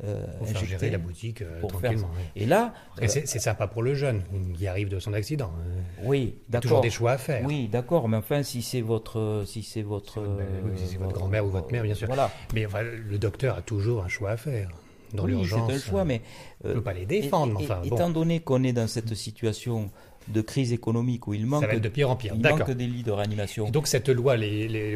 [0.03, 2.09] euh, Pour faire gérer la boutique euh, pour tranquillement.
[2.35, 2.73] Et là,
[3.07, 4.23] c'est c'est sympa pour le jeune
[4.57, 5.51] qui arrive de son accident.
[5.59, 6.83] Euh, oui, Il y a toujours d'accord.
[6.83, 7.45] des choix à faire.
[7.45, 10.97] Oui, d'accord, mais enfin, si c'est votre, si c'est votre, C'est votre- oui, si c'est
[10.97, 12.07] votre euh, grand-mère ou votre mère, bien sûr.
[12.07, 12.31] Voilà.
[12.53, 14.69] Mais enfin, le docteur a toujours un choix à faire.
[15.13, 15.77] Dans oui, l'urgence.
[15.79, 16.21] choix, mais
[16.63, 19.13] On ne peut pas les défendre, et- enfin, bon, étant donné qu'on est dans cette
[19.15, 19.89] situation
[20.27, 22.33] de crise économique où il manque, de pire en pire.
[22.35, 23.67] il manque des lits de réanimation.
[23.67, 24.93] Et donc cette loi, les, les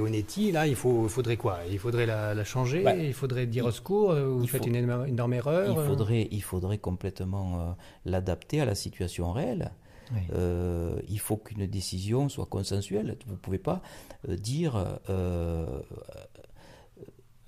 [0.51, 1.59] là, il faut, faudrait quoi?
[1.71, 2.83] Il faudrait la, la changer?
[2.83, 5.33] Bah, Il faudrait dire il- au secours euh, Vous il faites faut- une énorme, énorme
[5.33, 5.87] erreur il euh?
[5.87, 7.71] faudrait, il faudrait complètement euh,
[8.05, 9.71] l'adapter à la situation réelle.
[10.13, 10.19] Oui.
[10.33, 13.15] Euh, il faut qu'une décision soit consensuelle.
[13.25, 13.81] Vous ne pouvez pas
[14.27, 15.65] euh, dire euh,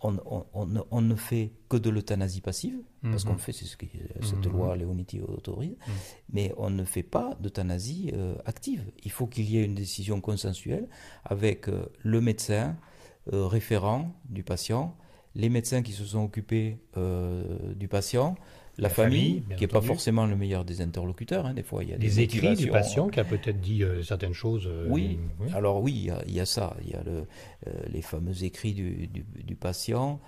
[0.04, 3.32] on, on- on ne- on ne fait que de l'euthanasie passive, parce Mhm.
[3.32, 3.86] qu'on fait, c'est ce que
[4.22, 4.52] cette Mhm.
[4.54, 5.76] loi Leoniti autorise,
[6.32, 8.84] mais on ne fait pas d'euthanasie euh, active.
[9.04, 10.88] Il faut qu'il y ait une décision consensuelle
[11.26, 12.78] avec euh, le médecin
[13.32, 14.96] euh, référent du patient,
[15.36, 18.36] les médecins qui se sont occupés euh, du patient,
[18.78, 21.46] la, La famille, qui n'est pas forcément le meilleur des interlocuteurs.
[21.46, 21.54] hein.
[21.54, 24.34] Des fois, il y a des écrits du patient qui a peut-être dit euh, certaines
[24.34, 24.66] choses.
[24.68, 25.48] euh, oui, oui.
[25.54, 26.76] alors oui, il y a, il y a ça.
[26.84, 27.26] Il y a le,
[27.68, 30.20] euh, les fameux écrits du, du, du patient,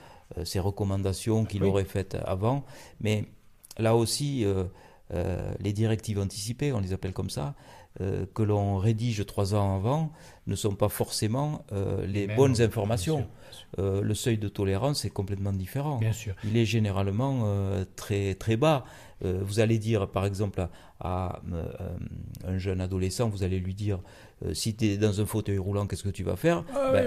[0.43, 1.69] ces recommandations qu'il Oui.
[1.69, 2.65] aurait faites avant.
[2.99, 3.25] Mais
[3.77, 4.45] là aussi,
[5.59, 7.55] les directives anticipées, on les appelle comme ça,
[8.01, 10.11] euh, que l'on rédige trois ans avant,
[10.47, 13.17] ne sont pas forcément euh, les bonnes bien informations.
[13.19, 13.27] sûr,
[13.79, 15.97] Euh, le seuil de tolérance est complètement différent.
[15.97, 16.33] Bien sûr.
[16.43, 18.83] Il est généralement euh, très, très bas.
[19.23, 21.39] Euh, vous allez dire, par exemple, à, à,
[22.45, 23.99] un jeune adolescent, vous allez lui dire,
[24.53, 26.63] si tu es dans un fauteuil roulant, qu'est-ce que tu vas faire?
[26.73, 27.05] Ah, Ben,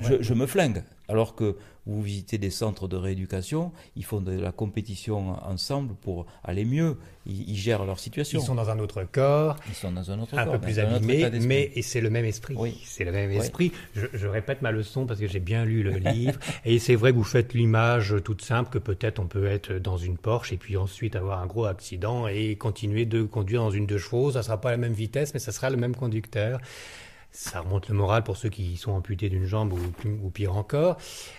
[0.00, 0.82] je je me flingue.
[1.08, 6.26] Alors que vous visitez des centres de rééducation, ils font de la compétition ensemble pour
[6.44, 6.96] aller mieux.
[7.26, 8.40] Ils, ils gèrent leur situation.
[8.40, 10.78] Ils sont dans un autre corps, Ils sont dans un autre un corps, peu plus
[10.78, 12.54] un abîmés, mais et c'est le même esprit.
[12.56, 12.80] Oui.
[12.84, 13.36] C'est le même Oui.
[13.36, 13.72] esprit.
[13.94, 16.38] Je, je répète ma leçon parce que j'ai bien lu le livre.
[16.64, 19.96] et c'est vrai que vous faites l'image toute simple que peut-être on peut être dans
[19.96, 23.86] une Porsche et puis ensuite avoir un gros accident et continuer de conduire dans une
[23.86, 24.32] deux chevaux.
[24.32, 26.60] Ça sera pas la même vitesse, mais ça sera le même conducteur.
[27.32, 30.96] Ça remonte le moral pour ceux qui sont amputés d'une jambe ou, pire encore.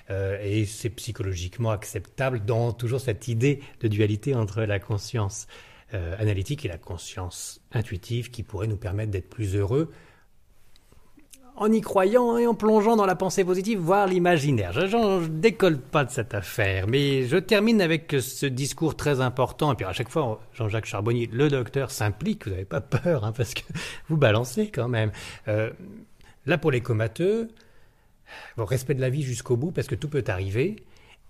[0.09, 5.47] Euh, et c'est psychologiquement acceptable dans toujours cette idée de dualité entre la conscience
[5.93, 9.91] euh, analytique et la conscience intuitive qui pourrait nous permettre d'être plus heureux
[11.55, 14.71] en y croyant et en plongeant dans la pensée positive, voire l'imaginaire.
[14.73, 19.73] Je, je décolle pas de cette affaire, mais je termine avec ce discours très important.
[19.73, 22.45] Et puis à chaque fois, Jean-Jacques Charbonnier, le docteur s'implique.
[22.45, 23.61] Vous n'avez pas peur, hein, parce que
[24.09, 25.11] vous balancez quand même.
[25.47, 25.69] Euh,
[26.45, 27.49] là, pour les comateux,
[28.57, 30.77] bon, respect de la vie jusqu'au bout, parce que tout peut arriver.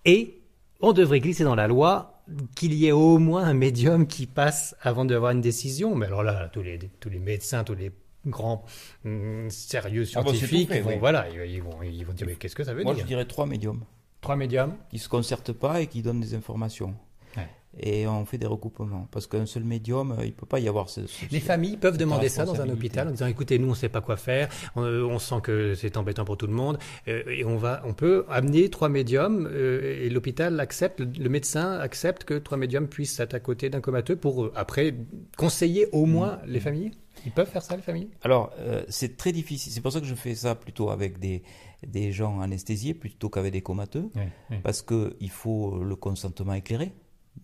[0.06, 0.40] Et
[0.80, 2.24] on devrait glisser dans la loi
[2.56, 5.96] qu'il y ait au moins un médium qui passe avant d'avoir une décision.
[5.96, 7.92] Mais alors là, tous les médecins, tous les
[8.26, 8.64] grands
[9.06, 10.98] hum, sérieux Ah bah, c'est scientifiques, tout fait, ils, vont, oui.
[11.00, 13.08] voilà, ils, ils vont, ils vont dire mais qu'est-ce que ça veut Moi, dire je
[13.08, 13.82] dirais trois médiums
[14.22, 16.94] Trois médiums qui se concertent pas et qui donnent des informations.
[17.36, 17.48] Ouais.
[17.80, 19.08] Et on fait des recoupements.
[19.12, 21.78] Parce qu'un seul médium, euh, il peut pas y avoir ce, ce- Les ce- familles
[21.78, 22.86] peuvent demander ça dans un responsabilité.
[22.88, 25.36] hôpital en disant écoutez nous on ne sait pas quoi faire on, euh, on sent
[25.42, 28.90] que c'est embêtant pour tout le monde euh, et on va on peut amener trois
[28.90, 33.40] médiums euh, et l'hôpital accepte le, le médecin accepte que trois médiums puissent être à
[33.40, 34.94] côté d'un comateux pour euh, après
[35.38, 36.92] conseiller au moins les familles?
[37.26, 38.10] Ils peuvent faire ça les familles?
[38.24, 39.72] Alors, euh, c'est très difficile.
[39.72, 41.44] C'est pour ça que je fais ça plutôt avec des,
[41.86, 44.10] des gens anesthésiés plutôt qu'avec des comateux.
[44.16, 46.94] oui, oui, Parce qu'il faut le consentement éclairé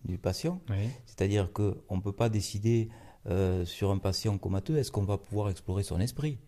[0.04, 0.60] du patient.
[0.70, 0.88] oui.
[1.06, 2.88] C'est-à-dire qu'on ne peut pas décider
[3.26, 6.38] euh, sur un patient comateux, est-ce qu'on va pouvoir explorer son esprit?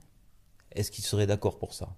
[0.72, 1.96] Est-ce qu'il serait d'accord pour ça?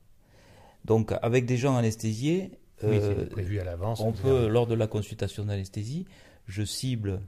[0.85, 4.87] Donc, avec des gens anesthésiés, euh, c'est prévu à l'avance on peut, lors de la
[4.89, 6.07] consultation d'anesthésie,
[6.47, 7.21] je cible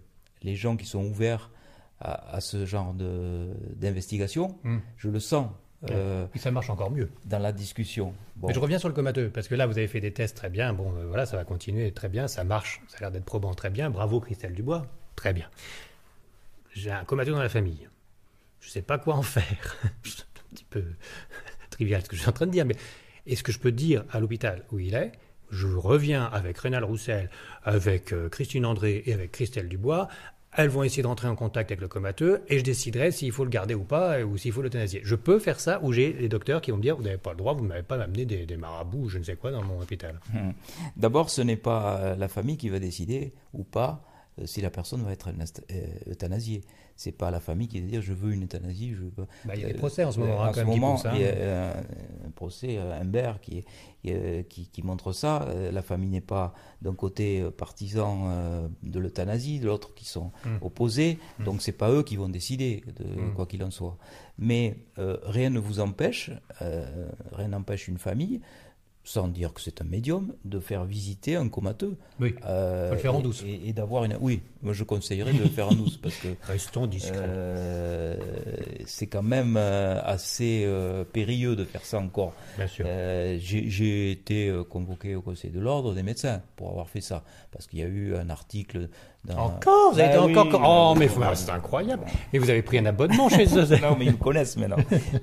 [0.42, 1.50] les gens qui sont ouverts
[2.00, 4.58] à, à ce genre de- d'investigation.
[4.64, 4.78] Hmm.
[4.96, 5.48] Je le sens
[5.90, 7.10] euh, Et ça marche encore mieux.
[7.26, 8.14] dans la discussion.
[8.36, 8.48] Bon.
[8.48, 10.48] Mais je reviens sur le comateux, parce que là, vous avez fait des tests très
[10.50, 10.72] bien.
[10.72, 12.80] Bon, euh, voilà, ça va continuer très bien, ça marche.
[12.88, 13.90] Ça a l'air d'être probant très bien.
[13.90, 14.86] Bravo, Christelle Dubois.
[15.14, 15.48] Très bien.
[16.72, 17.88] J'ai un comateux dans la famille.
[18.60, 19.76] Je ne sais pas quoi en faire.
[20.04, 20.84] C'est un petit peu
[21.70, 22.76] trivial ce que je suis en train de dire, mais
[23.26, 25.12] est-ce que je peux dire à l'hôpital où il est
[25.50, 27.30] Je reviens avec Rénal Roussel,
[27.62, 30.08] avec euh, Christine André et avec Christelle Dubois.
[30.56, 33.50] Elles vont essayer d'entrer en contact avec le comateux et je déciderai s'il faut le
[33.50, 35.00] garder ou pas ou s'il faut l'euthanasier.
[35.04, 37.32] Je peux faire ça ou j'ai les docteurs qui vont me dire vous n'avez pas
[37.32, 39.62] le droit, vous ne m'avez pas amené des, marabouts ou je ne sais quoi dans
[39.62, 40.20] mon hôpital.
[40.32, 40.52] Hmm.
[40.96, 44.04] D'abord, ce n'est pas la famille qui va décider ou pas
[44.44, 45.28] si la personne va être
[45.70, 46.62] euh, euthanasiée.
[46.96, 48.90] C'est pas la famille qui va dire je veux une euthanasie.
[48.94, 49.12] Je veux...
[49.44, 51.00] Bah, il y a des Euh, procès en ce moment, euh, hein, en ce moment,
[51.04, 51.10] hein.
[51.14, 53.64] il y a un, procès euh, Humbert qui,
[54.04, 55.42] est- qui, qui montre ça.
[55.48, 60.04] Euh, La famille n'est pas d'un côté euh, partisan euh, de l'euthanasie, de l'autre qui
[60.04, 60.58] sont Mm.
[60.62, 61.18] opposés.
[61.44, 63.34] Donc c'est pas eux qui vont décider de Mm.
[63.34, 63.96] quoi qu'il en soit.
[64.38, 66.30] Mais euh, rien ne vous empêche,
[66.62, 68.40] euh, rien n'empêche une famille,
[69.06, 71.96] sans dire que c'est un médium, de faire visiter un comateux.
[72.20, 73.42] Oui, Euh, le faire en douce.
[73.46, 74.16] Et, et d'avoir une.
[74.20, 77.18] Oui, moi je conseillerais de le faire en douce parce que restons discrets.
[77.18, 78.16] euh,
[78.86, 82.32] c'est quand même euh, assez euh, périlleux de faire ça encore.
[82.56, 82.86] Bien sûr.
[82.86, 87.78] J'ai été convoqué au Conseil de l'ordre des médecins pour avoir fait ça parce qu'il
[87.80, 88.88] y a eu un article.
[89.36, 91.24] Encore Vous avez été Ah encore Oh, mais oui.
[91.34, 92.04] c'est incroyable.
[92.32, 93.64] Et vous avez pris un abonnement chez eux.
[93.82, 94.76] non, mais ils me connaissent maintenant.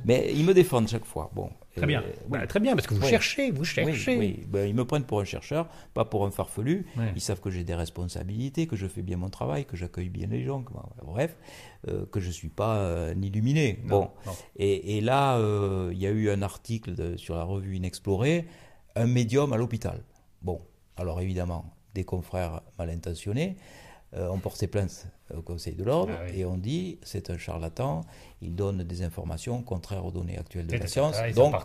[0.06, 1.30] mais ils me défendent chaque fois.
[1.34, 1.50] Bon.
[1.76, 2.02] Très bien.
[2.02, 3.10] Euh, Bah, très bien, parce que vous Oui.
[3.10, 4.18] cherchez, vous cherchez.
[4.18, 4.44] oui.
[4.50, 6.86] Ben, ils me prennent pour un chercheur, pas pour un farfelu.
[7.16, 10.28] Ils savent que j'ai des responsabilités, que je fais bien mon travail, que j'accueille bien
[10.28, 10.74] les gens, que-
[11.06, 11.36] bref,
[11.88, 13.80] euh, que je suis pas euh, un illuminé.
[13.84, 14.10] Non, bon.
[14.26, 14.32] non.
[14.58, 18.48] Et, et là, euh, il y a eu un article de- sur la revue Inexplorée,
[18.96, 20.02] un médium à l'hôpital.
[20.42, 20.60] Bon,
[20.98, 23.56] alors évidemment, des confrères mal intentionnés
[24.14, 26.40] euh, ont porté plainte au Conseil de l'ordre Ah oui.
[26.42, 28.02] et ont dit c'est un charlatan,
[28.42, 31.16] il donne des informations contraires aux données actuelles de la science.
[31.34, 31.56] sont Donc,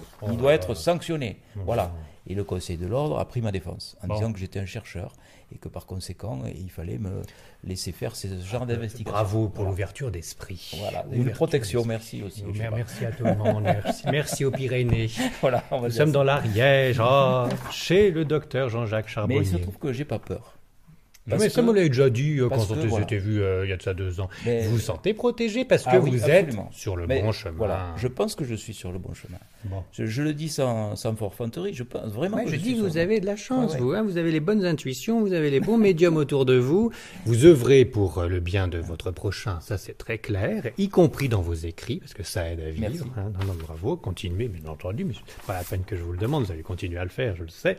[0.00, 1.40] oh Oh il doit être sanctionné.
[1.56, 1.92] Voilà.
[2.26, 4.14] Et le Conseil de l'ordre a pris ma défense en Bon.
[4.14, 5.12] disant que j'étais un chercheur
[5.52, 7.20] et que par conséquent, il fallait me
[7.62, 9.12] laisser faire ce genre d'investigation.
[9.12, 9.70] Bravo pour Voilà.
[9.70, 10.74] l'ouverture d'esprit.
[10.80, 12.42] Voilà, une protection, merci aussi.
[12.44, 13.62] Mer- Merci à tout le monde.
[13.84, 15.10] Merci, merci aux Pyrénées.
[15.42, 16.12] Voilà, on va Nous sommes ça.
[16.14, 19.40] dans l'Ariège, ah, chez le docteur Jean-Jacques Mais Charbonnier.
[19.40, 20.53] il se trouve que j'ai pas peur.
[21.26, 23.06] Ah, Parce mais ça que- me l'avait déjà dit euh, quand on que, s'était voilà.
[23.06, 24.28] vu euh, il y a de ça deux ans.
[24.44, 26.68] Mais- Vous vous sentez protégé parce que Ah oui, vous absolument.
[26.70, 27.54] êtes sur le Mais bon chemin.
[27.56, 29.38] Voilà, je pense que je suis sur le bon chemin.
[29.64, 29.82] Bon.
[29.92, 32.74] Je, je le dis sans, sans forfanterie, je pense vraiment Ouais, que je je dis,
[32.74, 33.80] vous avez de la chance, ouais.
[33.80, 36.90] vous, hein, vous avez les bonnes intuitions, vous avez les bons médiums autour de vous,
[37.24, 41.30] vous œuvrez pour euh, le bien de votre prochain, ça c'est très clair, y compris
[41.30, 42.80] dans vos écrits, parce que ça aide à vivre.
[42.90, 43.04] Merci.
[43.16, 43.32] hein.
[43.40, 46.18] Non, non, bravo, continuez, bien entendu, mais c'est pas la peine que je vous le
[46.18, 47.78] demande, vous allez continuer à le faire, je le sais.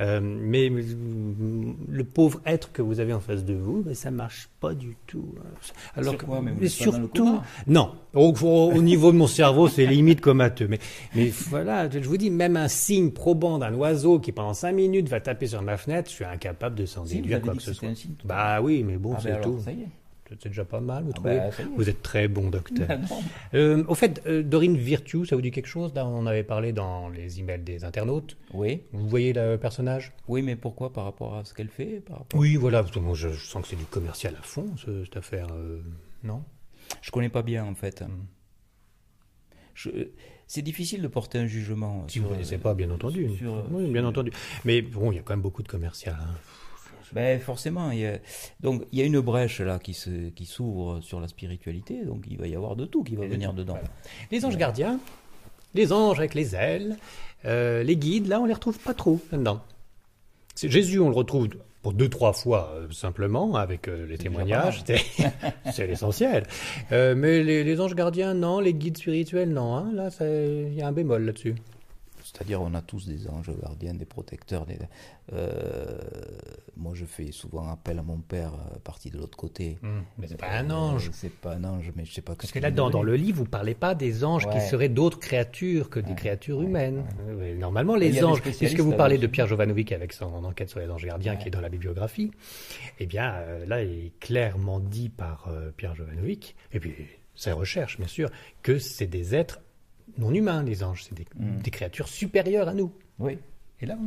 [0.00, 4.50] Euh, mais le pauvre être que vous avez en face de vous, ben, ça marche
[4.60, 5.34] pas du tout.
[5.38, 5.48] hein.
[5.96, 9.68] Alors Sur quoi, mais vous mais surtout, non, au, au- au niveau de mon cerveau,
[9.68, 10.68] c'est limite comateux.
[10.68, 10.78] Mais,
[11.14, 15.08] mais voilà, je vous dis, même un signe probant d'un oiseau qui pendant cinq minutes
[15.08, 17.72] va taper sur ma fenêtre, je suis incapable de s'en Si, déduire quoi que ce
[17.72, 17.88] soit.
[17.88, 19.58] un signe, tout Bah oui, mais bon, Ah, ben c'est tout.
[19.64, 19.88] ça y est.
[20.28, 21.50] C'est déjà pas mal, vous Ah trouvez est.
[21.76, 22.88] Vous êtes très bon docteur.
[23.10, 23.14] Ah.
[23.54, 25.92] Euh, au fait, euh, Dorine Virtue, ça vous dit quelque chose?
[25.94, 28.36] Là, On en avait parlé dans les emails des internautes.
[28.52, 30.12] Oui, Vous voyez le personnage?
[30.28, 30.92] Oui, mais pourquoi?
[30.92, 32.40] Par rapport à ce qu'elle fait par rapport...
[32.40, 35.04] Oui, voilà, parce que moi, je, je sens que c'est du commercial à fond, ce-
[35.04, 35.48] cette affaire.
[35.52, 35.82] euh,
[36.22, 36.42] non?
[37.02, 38.00] Je connais pas bien en fait.
[38.02, 38.24] Hmm.
[39.74, 40.08] Je-
[40.46, 42.04] C'est difficile de porter un jugement.
[42.08, 43.28] Si vous ne connaissez pas, bien entendu.
[43.36, 44.30] sur- oui, bien entendu.
[44.64, 46.16] Mais bon, il y a quand même beaucoup de commercial.
[46.20, 46.34] hein.
[47.14, 48.18] Ben forcément, il y a...
[48.60, 52.24] donc il y a une brèche là qui se qui s'ouvre sur la spiritualité, donc
[52.28, 53.74] il va y avoir de tout qui va venir dedans.
[53.74, 53.88] Voilà.
[54.32, 54.98] Les anges gardiens,
[55.74, 56.96] les anges avec les ailes,
[57.44, 59.60] euh, les guides, là, on les retrouve pas trop là-dedans.
[60.56, 61.48] C'est Jésus, on le retrouve
[61.82, 64.82] pour deux, trois fois euh, simplement, avec euh, les témoignages,
[65.72, 66.44] c'est l'essentiel.
[66.92, 69.76] Euh, mais les, les anges gardiens, non, les guides spirituels, non.
[69.76, 69.92] hein.
[69.92, 71.54] là, il y a un bémol là-dessus.
[72.34, 74.66] C'est-à-dire, on a tous des anges gardiens, des protecteurs.
[74.66, 74.76] Des...
[75.32, 75.98] euh,
[76.76, 79.78] Moi, je fais souvent appel à mon père, euh, parti de l'autre côté.
[80.18, 81.08] Mais c'est pas un ange.
[81.08, 82.34] Euh, C'est pas un ange, mais je sais pas.
[82.34, 85.90] Parce que là-dedans, dans le livre, vous parlez pas des anges qui seraient d'autres créatures
[85.90, 87.04] que des créatures ouais, humaines.
[87.28, 90.90] Euh, Normalement, les anges, puisque vous parlez de Pierre Jovanovic avec son enquête sur les
[90.90, 92.32] anges gardiens qui est dans la bibliographie,
[92.98, 96.94] eh bien, euh, là, il est clairement dit par euh, Pierre Jovanovic, et puis
[97.36, 98.30] ses recherches, bien sûr,
[98.62, 99.60] que c'est des êtres
[100.18, 101.04] non humains, les anges.
[101.08, 101.58] C'est des, Mm.
[101.62, 102.92] des créatures supérieures à nous.
[103.18, 103.38] Oui.
[103.80, 104.04] Et là, on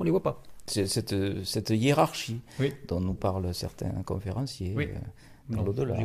[0.00, 0.42] ne les voit pas.
[0.66, 2.72] Cette, cette hiérarchie Oui.
[2.88, 4.84] dont nous parlent certains conférenciers Oui.
[4.90, 4.98] euh,
[5.48, 5.96] dans l'au-delà,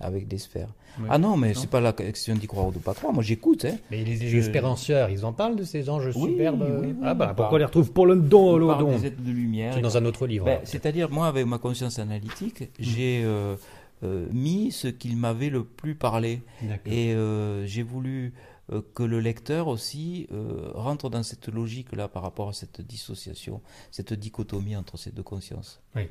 [0.00, 0.68] avec des sphères.
[0.98, 1.06] Oui.
[1.08, 3.12] Ah non, mais c'est pas la question d'y croire ou de pas croire.
[3.12, 3.64] Moi, j'écoute.
[3.64, 3.76] Hein.
[3.90, 6.64] Mais les, les ils en parlent de ces anges superbes
[7.04, 9.30] Ah bah, pourquoi on les retrouve pour le don, On le don des êtres de
[9.30, 9.74] lumière.
[9.74, 10.44] C'est dans un autre livre.
[10.46, 10.58] Ben.
[10.64, 12.66] C'est-à-dire, moi, avec ma conscience analytique, Mm.
[12.80, 13.54] j'ai euh,
[14.02, 16.42] euh, mis ce qu'il m'avait le plus parlé.
[16.86, 18.32] Et euh, j'ai voulu
[18.72, 20.28] euh, que le lecteur aussi
[20.74, 25.80] rentre dans cette logique-là par rapport à cette dissociation, cette dichotomie entre ces deux consciences.
[25.94, 26.08] Oui.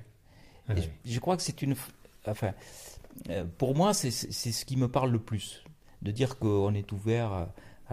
[1.05, 1.75] Je crois que c'est une...
[2.25, 2.53] Enfin,
[3.57, 5.63] pour moi, c'est ce qui me parle le plus,
[6.01, 7.47] de dire qu'on est ouvert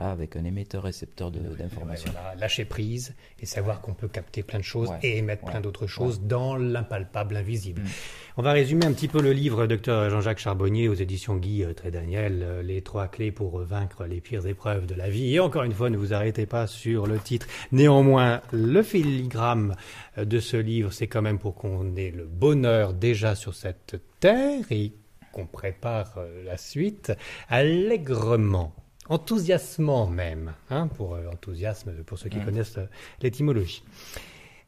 [0.08, 2.12] avec un émetteur-récepteur d'informations.
[2.38, 6.22] lâcher prise et savoir qu'on peut capter plein de choses et émettre plein d'autres choses
[6.22, 7.82] dans l'impalpable, invisible.
[7.82, 7.88] Mm.
[8.36, 11.74] On va résumer un petit peu le livre Dr Jean-Jacques Charbonnier aux éditions Guy euh,
[11.74, 15.34] Trédaniel, euh, les trois clés pour vaincre les pires épreuves de la vie.
[15.34, 17.46] Et encore une fois, ne vous arrêtez pas sur le titre.
[17.72, 19.76] Néanmoins, le filigrane
[20.16, 24.00] euh, de ce livre, c'est quand même pour qu'on ait le bonheur déjà sur cette
[24.20, 24.92] terre et
[25.32, 27.12] qu'on prépare la suite
[27.48, 28.74] allègrement
[29.10, 32.44] enthousiasmant même, hein, pour euh, enthousiasme pour ceux qui mm.
[32.44, 32.86] connaissent euh,
[33.20, 33.82] l'étymologie.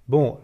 [0.08, 0.38] Bon,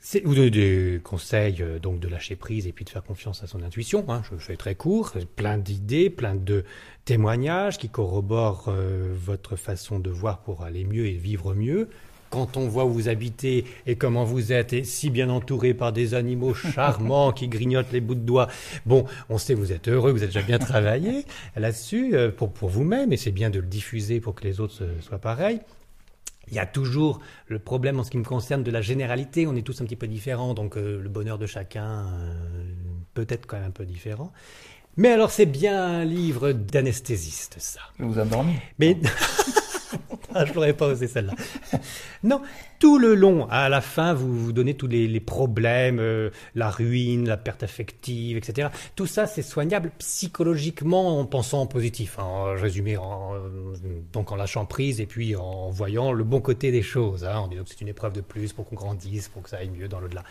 [0.00, 3.42] c'est vous donnez des conseils euh, donc de lâcher prise et puis de faire confiance
[3.44, 4.04] à son intuition.
[4.08, 6.64] Hein, je fais très court, plein d'idées, plein de
[7.04, 8.70] témoignages qui corroborent
[9.14, 11.88] votre façon de voir pour aller mieux et vivre mieux
[12.30, 15.92] quand on voit où vous habitez et comment vous êtes, et si bien entouré par
[15.92, 18.48] des animaux charmants qui grignotent les bouts de doigts,
[18.86, 21.24] bon, on sait que vous êtes heureux, vous avez déjà bien travaillé
[21.56, 24.84] là-dessus euh, pour, pour vous-même, et c'est bien de le diffuser pour que les autres
[25.00, 25.60] soient pareils.
[26.50, 29.46] Il y a toujours le problème en ce qui me concerne de la généralité.
[29.46, 32.32] On est tous un petit peu différents, donc euh, le bonheur de chacun euh,
[33.14, 34.32] peut être quand même un peu différent.
[34.96, 37.80] Mais alors c'est bien un livre d'anesthésiste, ça.
[37.98, 38.96] Vous endormez Mais
[40.46, 41.34] je n'aurais pas osé celle-là.
[42.22, 42.42] non,
[42.78, 47.26] tout le long, à la fin, vous vous donnez tous les, problèmes, euh, la ruine,
[47.26, 48.68] la perte affective, etc.
[48.96, 53.34] Tout ça, c'est soignable psychologiquement en pensant en positif, hein, en résumé, en,
[54.12, 57.24] donc en lâchant prise et puis en voyant le bon côté des choses.
[57.24, 59.58] Hein, en disant que c'est une épreuve de plus pour qu'on grandisse, pour que ça
[59.58, 60.24] aille mieux dans l'au-delà.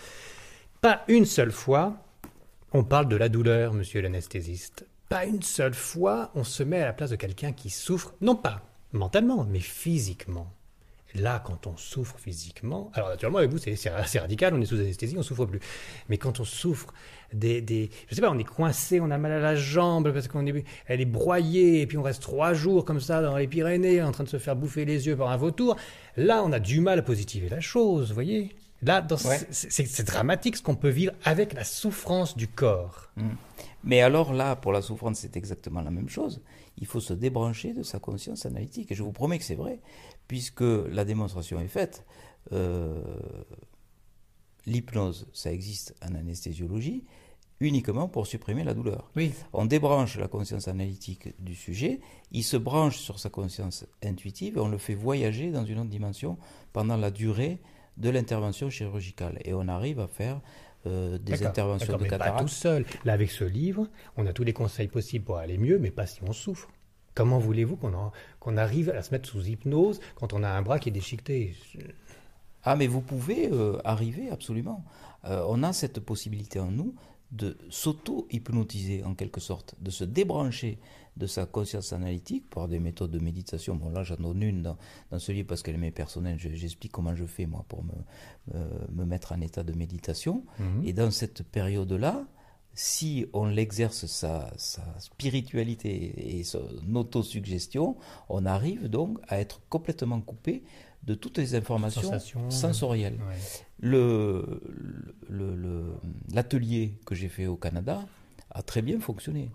[0.81, 1.97] Pas une seule fois,
[2.71, 4.85] on parle de la douleur, monsieur l'anesthésiste.
[5.09, 8.35] Pas une seule fois, on se met à la place de quelqu'un qui souffre, non
[8.35, 8.61] pas
[8.97, 10.53] mentalement, mais physiquement.
[11.15, 14.75] Là, quand on souffre physiquement, alors naturellement avec vous c'est assez radical, on est sous
[14.75, 15.59] anesthésie, on souffre plus.
[16.09, 16.93] Mais quand on souffre
[17.33, 20.27] des, des, je sais pas, on est coincé, on a mal à la jambe parce
[20.27, 23.47] qu'on est, elle est broyée et puis on reste trois jours comme ça dans les
[23.47, 25.77] Pyrénées en train de se faire bouffer les yeux par un vautour.
[26.17, 28.53] Là, on a du mal à positiver la chose, vous voyez.
[28.83, 29.05] Là,
[29.51, 33.09] c'est dramatique ce qu'on peut vivre avec la souffrance du corps.
[33.15, 33.29] Mmh.
[33.83, 36.41] Mais alors là, pour la souffrance, c'est exactement la même chose
[36.77, 38.91] il faut se débrancher de sa conscience analytique.
[38.91, 39.79] Et je vous promets que c'est vrai,
[40.27, 42.05] puisque la démonstration est faite.
[42.53, 43.01] Euh,
[44.65, 47.03] l'hypnose, ça existe en anesthésiologie
[47.59, 49.09] uniquement pour supprimer la douleur.
[49.15, 49.33] Oui.
[49.51, 51.99] On débranche la conscience analytique du sujet,
[52.31, 55.89] il se branche sur sa conscience intuitive et on le fait voyager dans une autre
[55.89, 56.37] dimension
[56.71, 57.57] pendant la durée
[57.97, 59.39] de l'intervention chirurgicale.
[59.43, 60.41] Et on arrive à faire
[60.85, 62.37] euh, des interventions de cataracte.
[62.37, 62.85] Pas tout seul.
[63.03, 66.05] Là, avec ce livre, on a tous les conseils possibles pour aller mieux, mais pas
[66.05, 66.69] si on souffre.
[67.15, 67.77] Comment voulez-vous
[68.39, 71.55] qu'on arrive à se mettre sous hypnose quand on a un bras qui est déchiqueté?
[72.63, 74.85] Ah, mais vous pouvez euh, arriver, absolument.
[75.25, 76.93] Euh, on a cette possibilité en nous
[77.31, 80.77] de s'auto-hypnotiser en quelque sorte, de se débrancher
[81.17, 83.75] de sa conscience analytique par des méthodes de méditation.
[83.75, 84.77] Bon, là, j'en donne une dans,
[85.11, 86.37] dans ce livre parce qu'elle est personnelle.
[86.39, 87.93] J'explique comment je fais, moi, pour me,
[88.91, 90.43] me mettre en état de méditation.
[90.59, 90.83] Mhm.
[90.85, 92.25] Et dans cette période-là,
[92.77, 96.61] si on l'exerce sa, sa, spiritualité et son
[96.93, 97.97] autosuggestion,
[98.29, 100.63] on arrive donc à être complètement coupé
[101.03, 102.11] de toutes les informations
[102.49, 103.17] sensorielles.
[103.79, 104.61] Le
[106.31, 108.05] L'atelier que j'ai fait au Canada
[108.51, 109.51] a très bien fonctionné.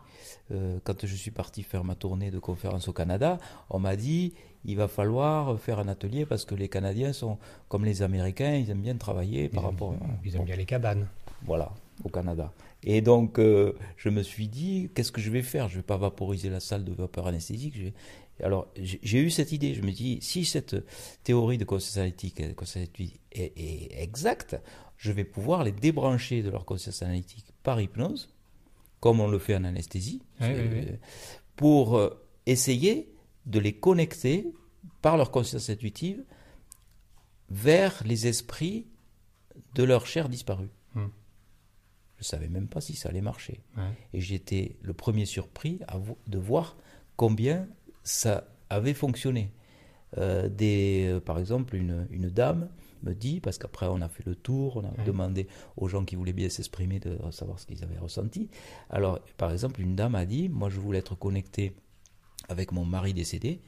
[0.51, 3.39] Euh, quand je suis parti faire ma tournée de conférences au Canada,
[3.71, 7.85] on m'a dit il va falloir faire un atelier parce que les Canadiens sont comme
[7.85, 9.95] les Américains, ils aiment bien travailler par rapport.
[10.25, 11.09] Ils aiment bien les cabanes.
[11.45, 11.73] Voilà,
[12.05, 12.53] au Canada.
[12.85, 15.69] Et donc, euh, je me suis dit, qu'est-ce que je vais faire?
[15.69, 17.75] Je ne vais pas vaporiser la salle de vapeur anesthésique.
[18.43, 19.75] Alors, j'ai eu cette idée.
[19.75, 20.77] Je me dis, si cette
[21.23, 22.55] théorie de conscience analytique est,
[23.35, 24.57] est exacte,
[24.97, 28.32] je vais pouvoir les débrancher de leur conscience analytique par hypnose
[29.03, 30.23] comme on le fait en anesthésie,
[31.57, 33.13] pour euh, essayer
[33.47, 34.47] de les connecter
[35.03, 36.23] par leur conscience intuitive
[37.51, 38.87] vers les esprits
[39.75, 40.71] de leur chair disparue.
[40.95, 41.09] Hmm.
[42.19, 43.65] Je ne savais même pas si ça allait marcher.
[44.13, 45.81] Et j'étais le premier surpris
[46.29, 46.77] de voir
[47.17, 47.67] combien
[48.05, 49.53] ça avait fonctionné.
[50.17, 52.69] Euh, des, euh, par exemple, une, une dame
[53.03, 55.47] me dit, parce qu'après on a fait le tour, on a demandé
[55.77, 58.49] aux gens qui voulaient bien s'exprimer de savoir ce qu'ils avaient ressenti.
[58.91, 61.75] Alors, par exemple, une dame a dit, moi je voulais être connectée
[62.49, 63.61] avec mon mari décédé,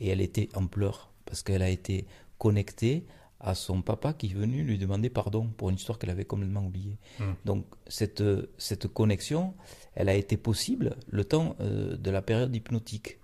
[0.00, 2.06] et elle était en pleurs, parce qu'elle a été
[2.38, 3.04] connectée
[3.42, 6.64] à son papa qui est venu lui demander pardon pour une histoire qu'elle avait complètement
[6.64, 6.96] oubliée.
[7.18, 7.32] Hmm.
[7.44, 8.22] Donc cette,
[8.56, 9.54] cette connexion,
[9.94, 13.18] elle a été possible le temps euh, de la période hypnotique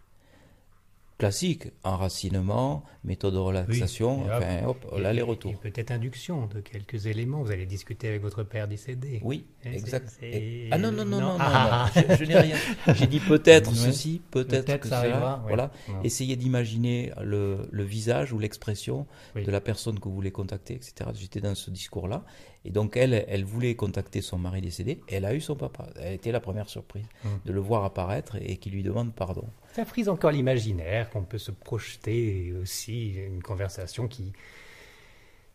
[1.18, 4.36] classique, enracinement, méthode de relaxation, Oui, et hop.
[4.42, 5.50] enfin, hop, Et- l'aller-retour.
[5.52, 7.42] et Peut-être induction de quelques éléments.
[7.42, 9.20] Vous allez discuter avec votre père décédé.
[9.24, 10.16] Oui, Et exact.
[10.22, 12.56] Et- Ah non, non, non, non, non, Ah, non, je, je n'ai rien.
[12.94, 15.36] J'ai dit peut-être ceci, peut-être que ça cela.
[15.42, 15.48] ouais.
[15.48, 15.70] Voilà.
[15.88, 16.02] Non.
[16.04, 19.44] Essayez d'imaginer le, le visage ou l'expression Oui.
[19.44, 21.10] de la personne que vous voulez contacter, etc.
[21.14, 22.24] J'étais dans ce discours-là.
[22.64, 25.00] Et donc, elle, elle voulait contacter son mari décédé.
[25.08, 25.86] Elle a eu son papa.
[26.00, 27.28] Elle était la première surprise Mm.
[27.46, 29.44] de le voir apparaître et qui lui demande pardon.
[29.78, 34.32] Ça frise encore l'imaginaire, qu'on peut se projeter aussi, une conversation qui.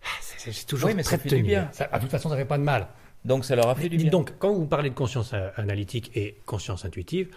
[0.02, 1.70] Ah, C'est toujours Oui, mais très ça fait du bien.
[1.74, 2.88] Ça- ah, de toute façon, ça fait pas de mal.
[3.26, 4.10] Donc, ça leur a fait du bien.
[4.10, 7.36] donc, quand vous parlez de conscience euh, analytique et conscience intuitive,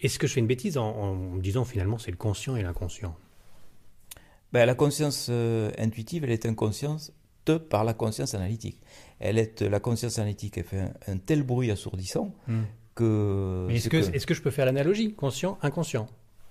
[0.00, 3.16] est-ce que je fais une bêtise en, en disant finalement c'est le conscient et l'inconscient?
[4.52, 7.12] Ben, la conscience euh, intuitive, elle est inconsciente
[7.70, 8.80] par la conscience analytique.
[9.20, 12.34] Elle est, la conscience analytique, elle fait un, un tel bruit assourdissant
[12.98, 13.64] que.
[13.68, 16.06] Mais est-ce que, que- est-ce que je peux faire l'analogie Conscient, inconscient?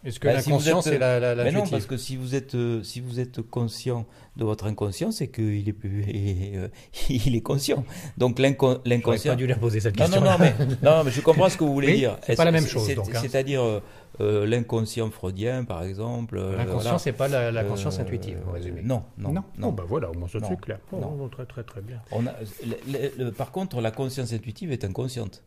[0.06, 2.36] Est-ce que Bah, si l'inconscient, êtes- c'est la, la, Mais non, parce que si vous
[2.36, 4.06] êtes, euh, si vous êtes conscient
[4.38, 6.06] de votre inconscient, c'est qu'il est, plus-
[6.56, 6.68] euh,
[7.10, 7.84] il est conscient.
[8.16, 9.32] Donc l'inconscient.
[9.32, 10.22] pas dû leur poser cette Non, question.
[10.22, 12.16] non, non, mais, non, mais je comprends ce que vous voulez Oui, dire.
[12.24, 13.20] c'est pas la même chose, hein.
[13.22, 13.80] C'est-à-dire euh,
[14.22, 16.38] euh, l'inconscient freudien, par exemple.
[16.40, 17.00] L'inconscient, voilà.
[17.00, 18.82] c'est pas la, la conscience Euh, intuitive, en résumé.
[18.84, 19.72] Non, non, non, non.
[19.72, 20.78] bah voilà, au moins ça c'est clair.
[20.92, 21.16] Oh, Non.
[21.16, 22.00] non, très très très bien.
[22.12, 22.34] On a,
[22.66, 25.44] le- le- le- par contre, la conscience intuitive est inconsciente.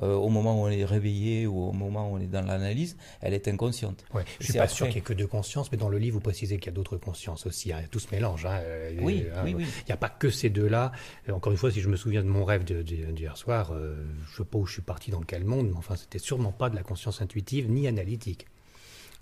[0.00, 2.96] Euh, au moment où on est réveillé ou au moment où on est dans l'analyse,
[3.20, 4.06] elle est inconsciente.
[4.14, 4.74] Ouais, je suis C'est pas après.
[4.74, 6.68] sûr qu'il y ait que deux consciences, mais dans le livre, vous précisez qu'il y
[6.70, 7.74] a d'autres consciences aussi.
[7.74, 7.82] hein.
[7.90, 8.46] Tout se mélange.
[8.46, 8.58] hein.
[8.62, 9.54] Euh, Oui, hein, oui.
[9.58, 10.92] Il n'y a pas que ces deux-là.
[11.30, 14.44] Encore une fois, si je me souviens de mon rêve d'hier soir, euh, je sais
[14.44, 16.82] pas où je suis parti dans quel monde, mais enfin, c'était sûrement pas de la
[16.82, 18.46] conscience intuitive ni analytique.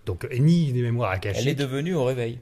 [0.07, 2.39] Donc, euh, ni des mémoires Elle est devenue au réveil.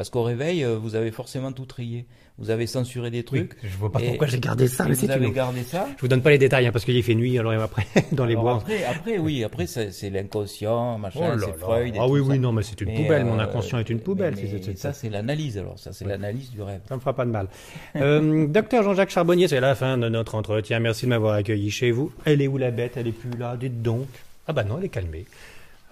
[0.00, 2.06] Parce qu'au réveil, euh, vous avez forcément tout trié.
[2.38, 3.52] Vous avez censuré des Oui, trucs.
[3.62, 5.86] je vois pas pourquoi j'ai gardé ça, mais vous avez gardé ça.
[5.94, 8.32] Je vous donne pas les détails, hein, parce qu'il fait nuit, alors après, dans les
[8.32, 8.54] Alors bois.
[8.62, 11.58] Après, après, oui, après, c'est l'inconscient, Oh machin, là c'est.
[11.58, 11.94] Freud.
[11.94, 12.26] et Ah oui, ça.
[12.30, 13.26] oui, non, mais c'est une Mais, poubelle.
[13.26, 14.36] Mon euh, inconscient est une mais- poubelle.
[14.76, 15.78] ça, c'est l'analyse, alors.
[15.78, 16.12] Ça, c'est Ouais.
[16.12, 16.80] l'analyse du rêve.
[16.88, 17.48] Ça me fera pas de mal.
[17.96, 20.78] Euh, docteur Jean-Jacques Charbonnier, c'est la fin de notre entretien.
[20.80, 22.10] Merci de m'avoir accueilli chez vous.
[22.24, 22.92] Elle est où la bête?
[22.96, 23.54] Elle est plus là.
[23.60, 24.06] Dites donc.
[24.48, 25.26] Ah bah non, elle est calmée.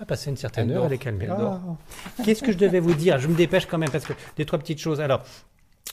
[0.01, 0.87] À passer une certaine Elle heure, dort.
[0.87, 1.27] elle est calmée.
[1.29, 1.61] Ah.
[2.25, 3.19] Qu'est-ce que je devais vous dire?
[3.19, 5.01] Je me dépêche quand même parce que des trois petites choses.
[5.01, 5.25] Alors.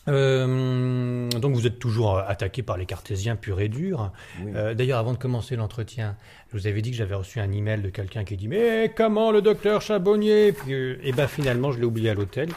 [0.07, 4.11] Euh, donc vous êtes toujours attaqué par les cartésiens purs et durs.
[4.43, 4.51] Oui.
[4.55, 6.15] Euh, D'ailleurs, avant de commencer l'entretien,
[6.51, 9.31] je vous avais dit que j'avais reçu un email de quelqu'un qui dit mais comment
[9.31, 12.49] le docteur Charbonnier Puis, euh, Et ben finalement, je l'ai oublié à l'hôtel.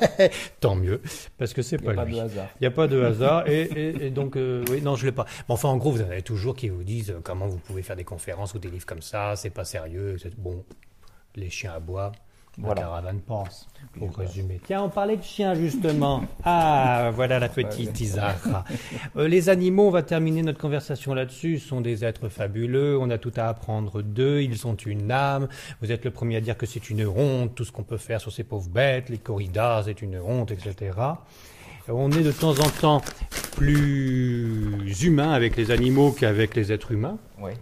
[0.60, 1.00] Tant mieux,
[1.38, 2.14] parce que c'est Il n'y a pas, pas lui.
[2.16, 2.46] de hasard.
[2.60, 3.48] Il n'y a pas de hasard.
[3.48, 5.24] Et, et- et donc, euh, oui, non, je ne l'ai pas.
[5.48, 7.96] Mais enfin, en gros, vous en avez toujours qui vous disent comment vous pouvez faire
[7.96, 10.16] des conférences ou des livres comme ça, c'est pas sérieux.
[10.38, 10.64] Bon,
[11.34, 12.12] les chiens à bois,
[12.58, 12.80] Voilà.
[12.80, 14.60] la caravane pense, pour résumer.
[14.64, 16.24] Tiens, on parlait de chiens, justement.
[16.48, 18.64] Ah, voilà la petite Isara.
[19.16, 22.96] Euh, les animaux, on va terminer notre conversation là-dessus, sont des êtres fabuleux.
[22.98, 24.42] On a tout à apprendre d'eux.
[24.42, 25.48] Ils ont une âme.
[25.82, 28.20] Vous êtes le premier à dire que c'est une honte, tout ce qu'on peut faire
[28.20, 29.08] sur ces pauvres bêtes.
[29.08, 30.92] Les corridas, c'est une honte, etc.
[31.88, 33.02] On est de temps en temps
[33.56, 37.18] plus humain avec les animaux qu'avec les êtres humains.
[37.40, 37.52] Oui.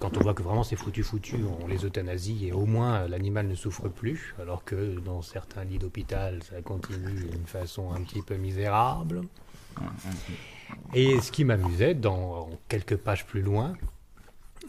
[0.00, 3.08] Quand on voit que vraiment c'est foutu foutu, on les euthanasie et au moins euh,
[3.08, 8.00] l'animal ne souffre plus, alors que dans certains lits d'hôpital, ça continue d'une façon un
[8.00, 9.20] petit peu misérable.
[10.94, 13.74] Et ce qui m'amusait, dans quelques pages plus loin,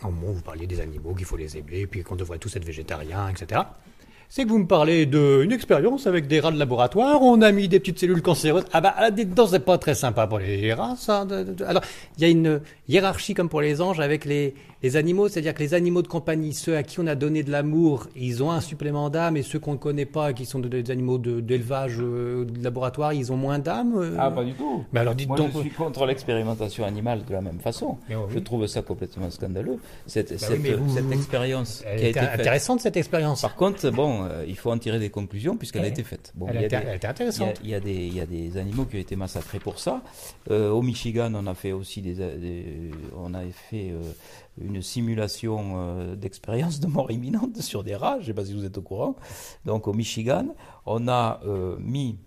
[0.04, 2.54] au moment où vous parliez des animaux, qu'il faut les aimer, puis qu'on devrait tous
[2.58, 3.62] être végétariens, etc.,
[4.28, 7.68] c'est que vous me parlez d'une expérience avec des rats de laboratoire, on a mis
[7.68, 8.64] des petites cellules cancéreuses.
[8.72, 11.28] Ah bah, là, dedans, c'est pas très sympa pour les rats, ça.
[11.68, 11.84] Alors,
[12.18, 15.60] il y a une hiérarchie comme pour les anges avec les, les animaux, c'est-à-dire que
[15.62, 18.62] les animaux de compagnie, ceux à qui on a donné de l'amour, ils ont un
[18.62, 21.98] supplément d'âme, et ceux qu'on ne connaît pas, qui sont de- des animaux de- d'élevage,
[22.00, 23.94] euh, de laboratoire, ils ont moins d'âme.
[23.98, 24.16] euh.
[24.20, 24.84] Ah, pas du tout.
[24.94, 25.52] Mais alors, dites Moi, donc.
[25.54, 27.98] je suis contre l'expérimentation animale de la même façon.
[28.10, 28.16] Oui.
[28.30, 29.78] Je trouve ça complètement scandaleux.
[30.08, 32.40] Cette, Bah cette, oui, mais vous- cette vous- expérience Elle qui a faite.
[32.40, 33.42] intéressante, cette expérience.
[33.42, 36.32] Par contre, bon, euh, il faut en tirer des conclusions puisqu'elle a Elle- été faite.
[36.36, 37.62] Bon, elle, il y a était, des- elle était il y, a, intéressante.
[37.64, 40.02] il y a des, il y a des animaux qui ont été massacrés pour ça.
[40.50, 43.94] Au Michigan, on a fait aussi des, des- on a fait
[44.64, 48.16] une simulation euh, d'expérience de mort imminente sur des rats.
[48.18, 49.16] Je ne sais pas si vous êtes au courant.
[49.66, 50.48] Donc au Michigan,
[50.86, 52.18] on a euh, mis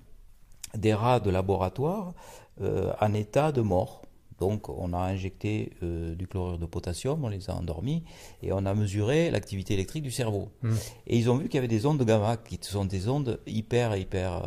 [0.74, 2.14] des rats de laboratoire
[2.61, 4.03] euh, en état de mort.
[4.41, 8.03] Donc on a injecté du chlorure de potassium, on les a endormis
[8.43, 10.49] et on a mesuré l'activité électrique du cerveau.
[10.62, 10.72] Mm.
[11.07, 13.97] Et ils ont vu qu'il y avait des ondes gamma qui sont des ondes hyper
[13.97, 14.43] hyper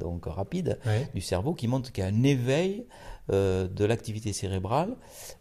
[0.00, 0.78] donc rapides
[1.14, 2.86] du cerveau qui montrent qu'il y a un éveil
[3.32, 4.96] euh, de l'activité cérébrale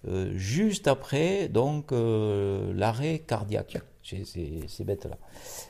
[0.08, 3.78] euh, juste après donc euh, l'arrêt cardiaque.
[4.06, 5.18] chez ces, ces bêtes-là.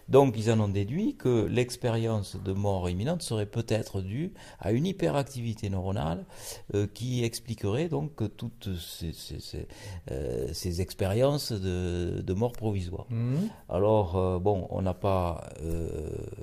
[0.10, 4.86] Donc ils en ont déduit que l'expérience de mort imminente serait peut-être due à une
[4.86, 6.26] hyperactivité neuronale
[6.74, 9.68] euh, qui expliquerait donc toutes ces, ces, ces,
[10.12, 13.06] euh, ces expériences de, de, mort provisoire.
[13.10, 13.36] Mmh.
[13.70, 15.50] Alors, euh, bon, on n'a pas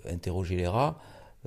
[0.09, 0.99] interrogé les rats.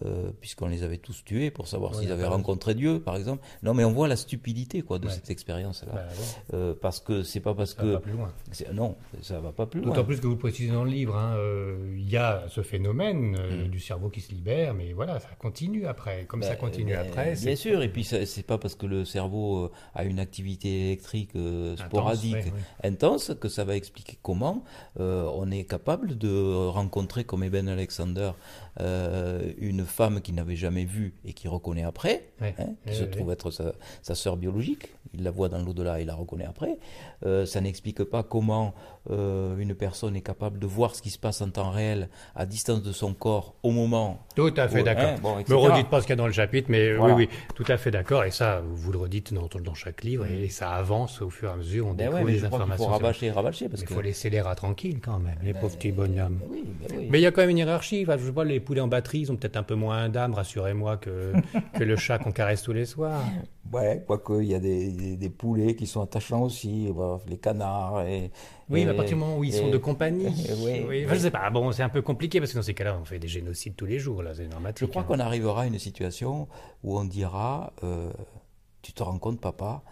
[0.04, 3.42] Euh, puisqu'on les avait tous tués pour savoir oui, s'ils avaient rencontré Dieu, par exemple.
[3.64, 5.14] Non, mais on voit la stupidité quoi de ouais.
[5.14, 6.54] cette expérience-là, bah, ouais.
[6.54, 8.34] euh, parce que c'est pas parce ça que va pas plus loin.
[8.74, 9.92] non, ça va pas plus loin.
[9.92, 13.38] D'autant plus que vous précisez dans le livre, hein, euh, il y a ce phénomène
[13.38, 13.68] mmh.
[13.70, 16.26] du cerveau qui se libère, mais voilà, ça continue après.
[16.26, 17.36] Comme bah, ça continue bah, après.
[17.36, 21.32] Bien sûr, et puis c'est pas parce que le cerveau a une activité électrique
[21.78, 22.36] sporadique,
[22.84, 24.66] intense, intense, que ça va expliquer comment
[24.98, 28.32] on est capable de rencontrer comme Eben Alexander
[28.78, 33.04] une femme qu'il n'avait jamais vue et qui reconnaît après, ouais, hein, qui ouais, se
[33.04, 33.10] ouais.
[33.10, 36.78] trouve être sa, sa sœur biologique, il la voit dans l'au-delà et la reconnaît après.
[37.26, 38.74] Euh, ça n'explique pas comment
[39.10, 42.46] euh, une personne est capable de voir ce qui se passe en temps réel à
[42.46, 44.20] distance de son corps au moment.
[44.36, 45.06] Tout à fait d'accord.
[45.06, 47.16] Hein, bon, ne me redites pas ce qu'il y a dans le chapitre, mais voilà.
[47.16, 48.24] oui, oui, tout à fait d'accord.
[48.24, 51.54] Et ça, vous le redites dans, dans chaque livre et ça avance au fur et
[51.54, 51.88] à mesure.
[51.88, 52.86] On ben découvre les informations.
[52.86, 53.70] Il faut rabâcher, rabâcher.
[53.70, 53.94] Parce il que...
[53.94, 56.40] faut laisser les rats tranquilles quand même, les ben, pauvres petits bonhommes.
[56.42, 57.08] Ben oui.
[57.10, 58.04] Mais il y a quand même une hiérarchie.
[58.04, 60.98] Enfin, je vois les poulets en batterie, ils ont peut-être un peu moins d'âme, rassurez-moi,
[60.98, 61.34] que,
[61.78, 63.24] que le chat qu'on caresse tous les soirs.
[63.72, 66.90] Ouais, quoique il y a des, des, des, poulets qui sont attachants aussi,
[67.28, 68.02] les canards.
[68.08, 68.32] Et,
[68.70, 70.28] oui, et, mais à partir du moment où ils et, sont de compagnie.
[70.60, 71.06] oui, oui.
[71.06, 71.50] Enfin, je sais pas.
[71.50, 73.86] Bon, c'est un peu compliqué parce que dans ces cas-là, on fait des génocides tous
[73.86, 74.24] les jours.
[74.24, 74.74] Là, c'est normal.
[74.78, 75.06] Je crois hein.
[75.06, 76.48] qu'on arrivera à une situation
[76.84, 78.12] où on dira, euh,
[78.82, 79.84] tu te rends compte, papa,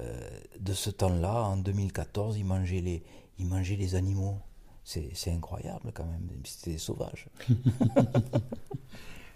[0.00, 0.20] euh,
[0.58, 3.02] de ce temps-là, en 2014, ils mangeaient les,
[3.38, 4.38] ils mangeaient les animaux.
[4.84, 6.28] C'est incroyable quand même.
[6.44, 7.28] C'était sauvage.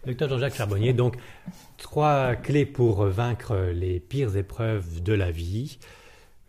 [0.06, 1.16] Docteur Jean-Jacques Charbonnier, donc
[1.78, 5.78] trois clés pour vaincre les pires épreuves de la vie.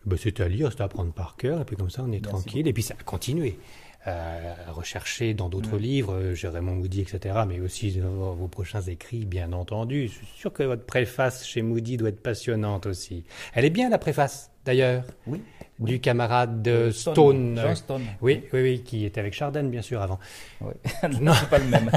[0.06, 2.20] Ben, c'est à lire, c'est à apprendre par cœur, et puis comme ça on est
[2.20, 2.68] Merci tranquille, beaucoup.
[2.68, 3.58] et puis ça a continué.
[4.06, 8.80] Euh, à rechercher dans d'autres livres, euh, Jérémon Moody, etc., mais aussi dans vos prochains
[8.80, 10.06] écrits, bien entendu.
[10.06, 13.24] Je suis sûr que votre préface chez Moody doit être passionnante aussi.
[13.54, 15.04] Elle est bien, la préface, d'ailleurs.
[15.26, 15.42] Oui
[15.78, 17.14] du camarade de Stone.
[17.14, 17.60] Stone.
[17.60, 18.02] Jean Stone.
[18.20, 20.18] Oui, oui, oui, qui était avec Chardin, bien sûr, avant.
[20.60, 20.72] Oui.
[21.20, 21.90] non, c'est pas le même.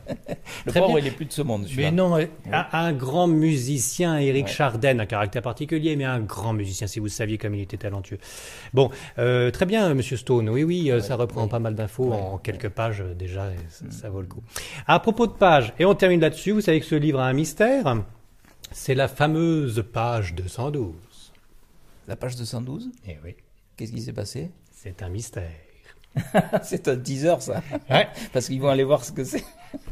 [0.66, 0.98] le pauvre, bien.
[0.98, 1.66] il est plus de ce monde.
[1.76, 2.26] Mais non, oui.
[2.52, 4.52] un, un, grand musicien, Eric ouais.
[4.52, 8.18] Chardin, un caractère particulier, mais un grand musicien, si vous saviez comme il était talentueux.
[8.74, 10.48] Bon, euh, très bien, Monsieur Stone.
[10.48, 13.90] Oui, oui, ouais, ça reprend pas mal d'infos en quelques pages déjà, ça, mm.
[13.92, 14.42] ça vaut le coup.
[14.86, 17.32] À propos de pages, et on termine là-dessus, vous savez que ce livre a un
[17.32, 17.96] mystère.
[18.72, 21.07] C'est la fameuse page 212.
[22.08, 23.36] La page 212 Eh oui.
[23.76, 24.50] Qu'est-ce qui s'est passé?
[24.72, 25.52] C'est un mystère.
[26.62, 27.62] c'est un teaser, ça.
[27.90, 28.08] Ouais.
[28.32, 29.44] Parce qu'ils vont aller voir ce que c'est.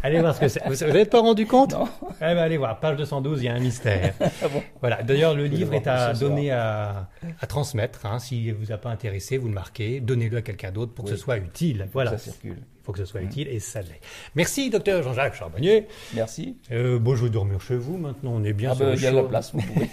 [0.03, 0.63] Allez voir ce que c'est.
[0.67, 1.89] Vous n'êtes pas rendu compte Non.
[2.17, 4.15] Eh ben, allez voir, page 212, il y a un mystère.
[4.21, 5.03] ah bon voilà.
[5.03, 7.09] D'ailleurs, le livre est à donner à,
[7.41, 8.07] à, transmettre.
[8.07, 8.19] Hein.
[8.19, 10.01] S'il ne vous a pas intéressé, vous le marquez.
[10.01, 11.11] Donnez-le à quelqu'un d'autre pour oui.
[11.11, 11.89] que ce soit utile.
[11.93, 12.13] Voilà.
[12.13, 12.57] Ça circule.
[12.59, 13.27] Il faut que ce soit mmh.
[13.27, 14.01] utile et ça l'est.
[14.37, 15.89] Merci, docteur Jean-Jacques Charbonnier.
[16.15, 16.57] Merci.
[16.71, 17.97] Euh, bon, je vais dormir chez vous.
[17.97, 19.89] Maintenant, on est bien ah sur ben, le Il y a la place, vous pouvez.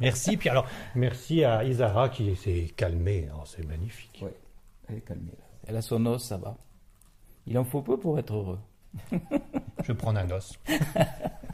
[0.00, 0.36] merci.
[0.36, 3.28] Puis alors, merci à Isara qui s'est calmée.
[3.34, 4.20] Oh, C'est magnifique.
[4.22, 4.28] Oui,
[4.90, 5.32] elle est calmée.
[5.38, 5.47] Là.
[5.68, 6.56] Elle a son os, ça va.
[7.46, 8.58] Il en faut peu pour être heureux.
[9.84, 10.58] Je prends un os.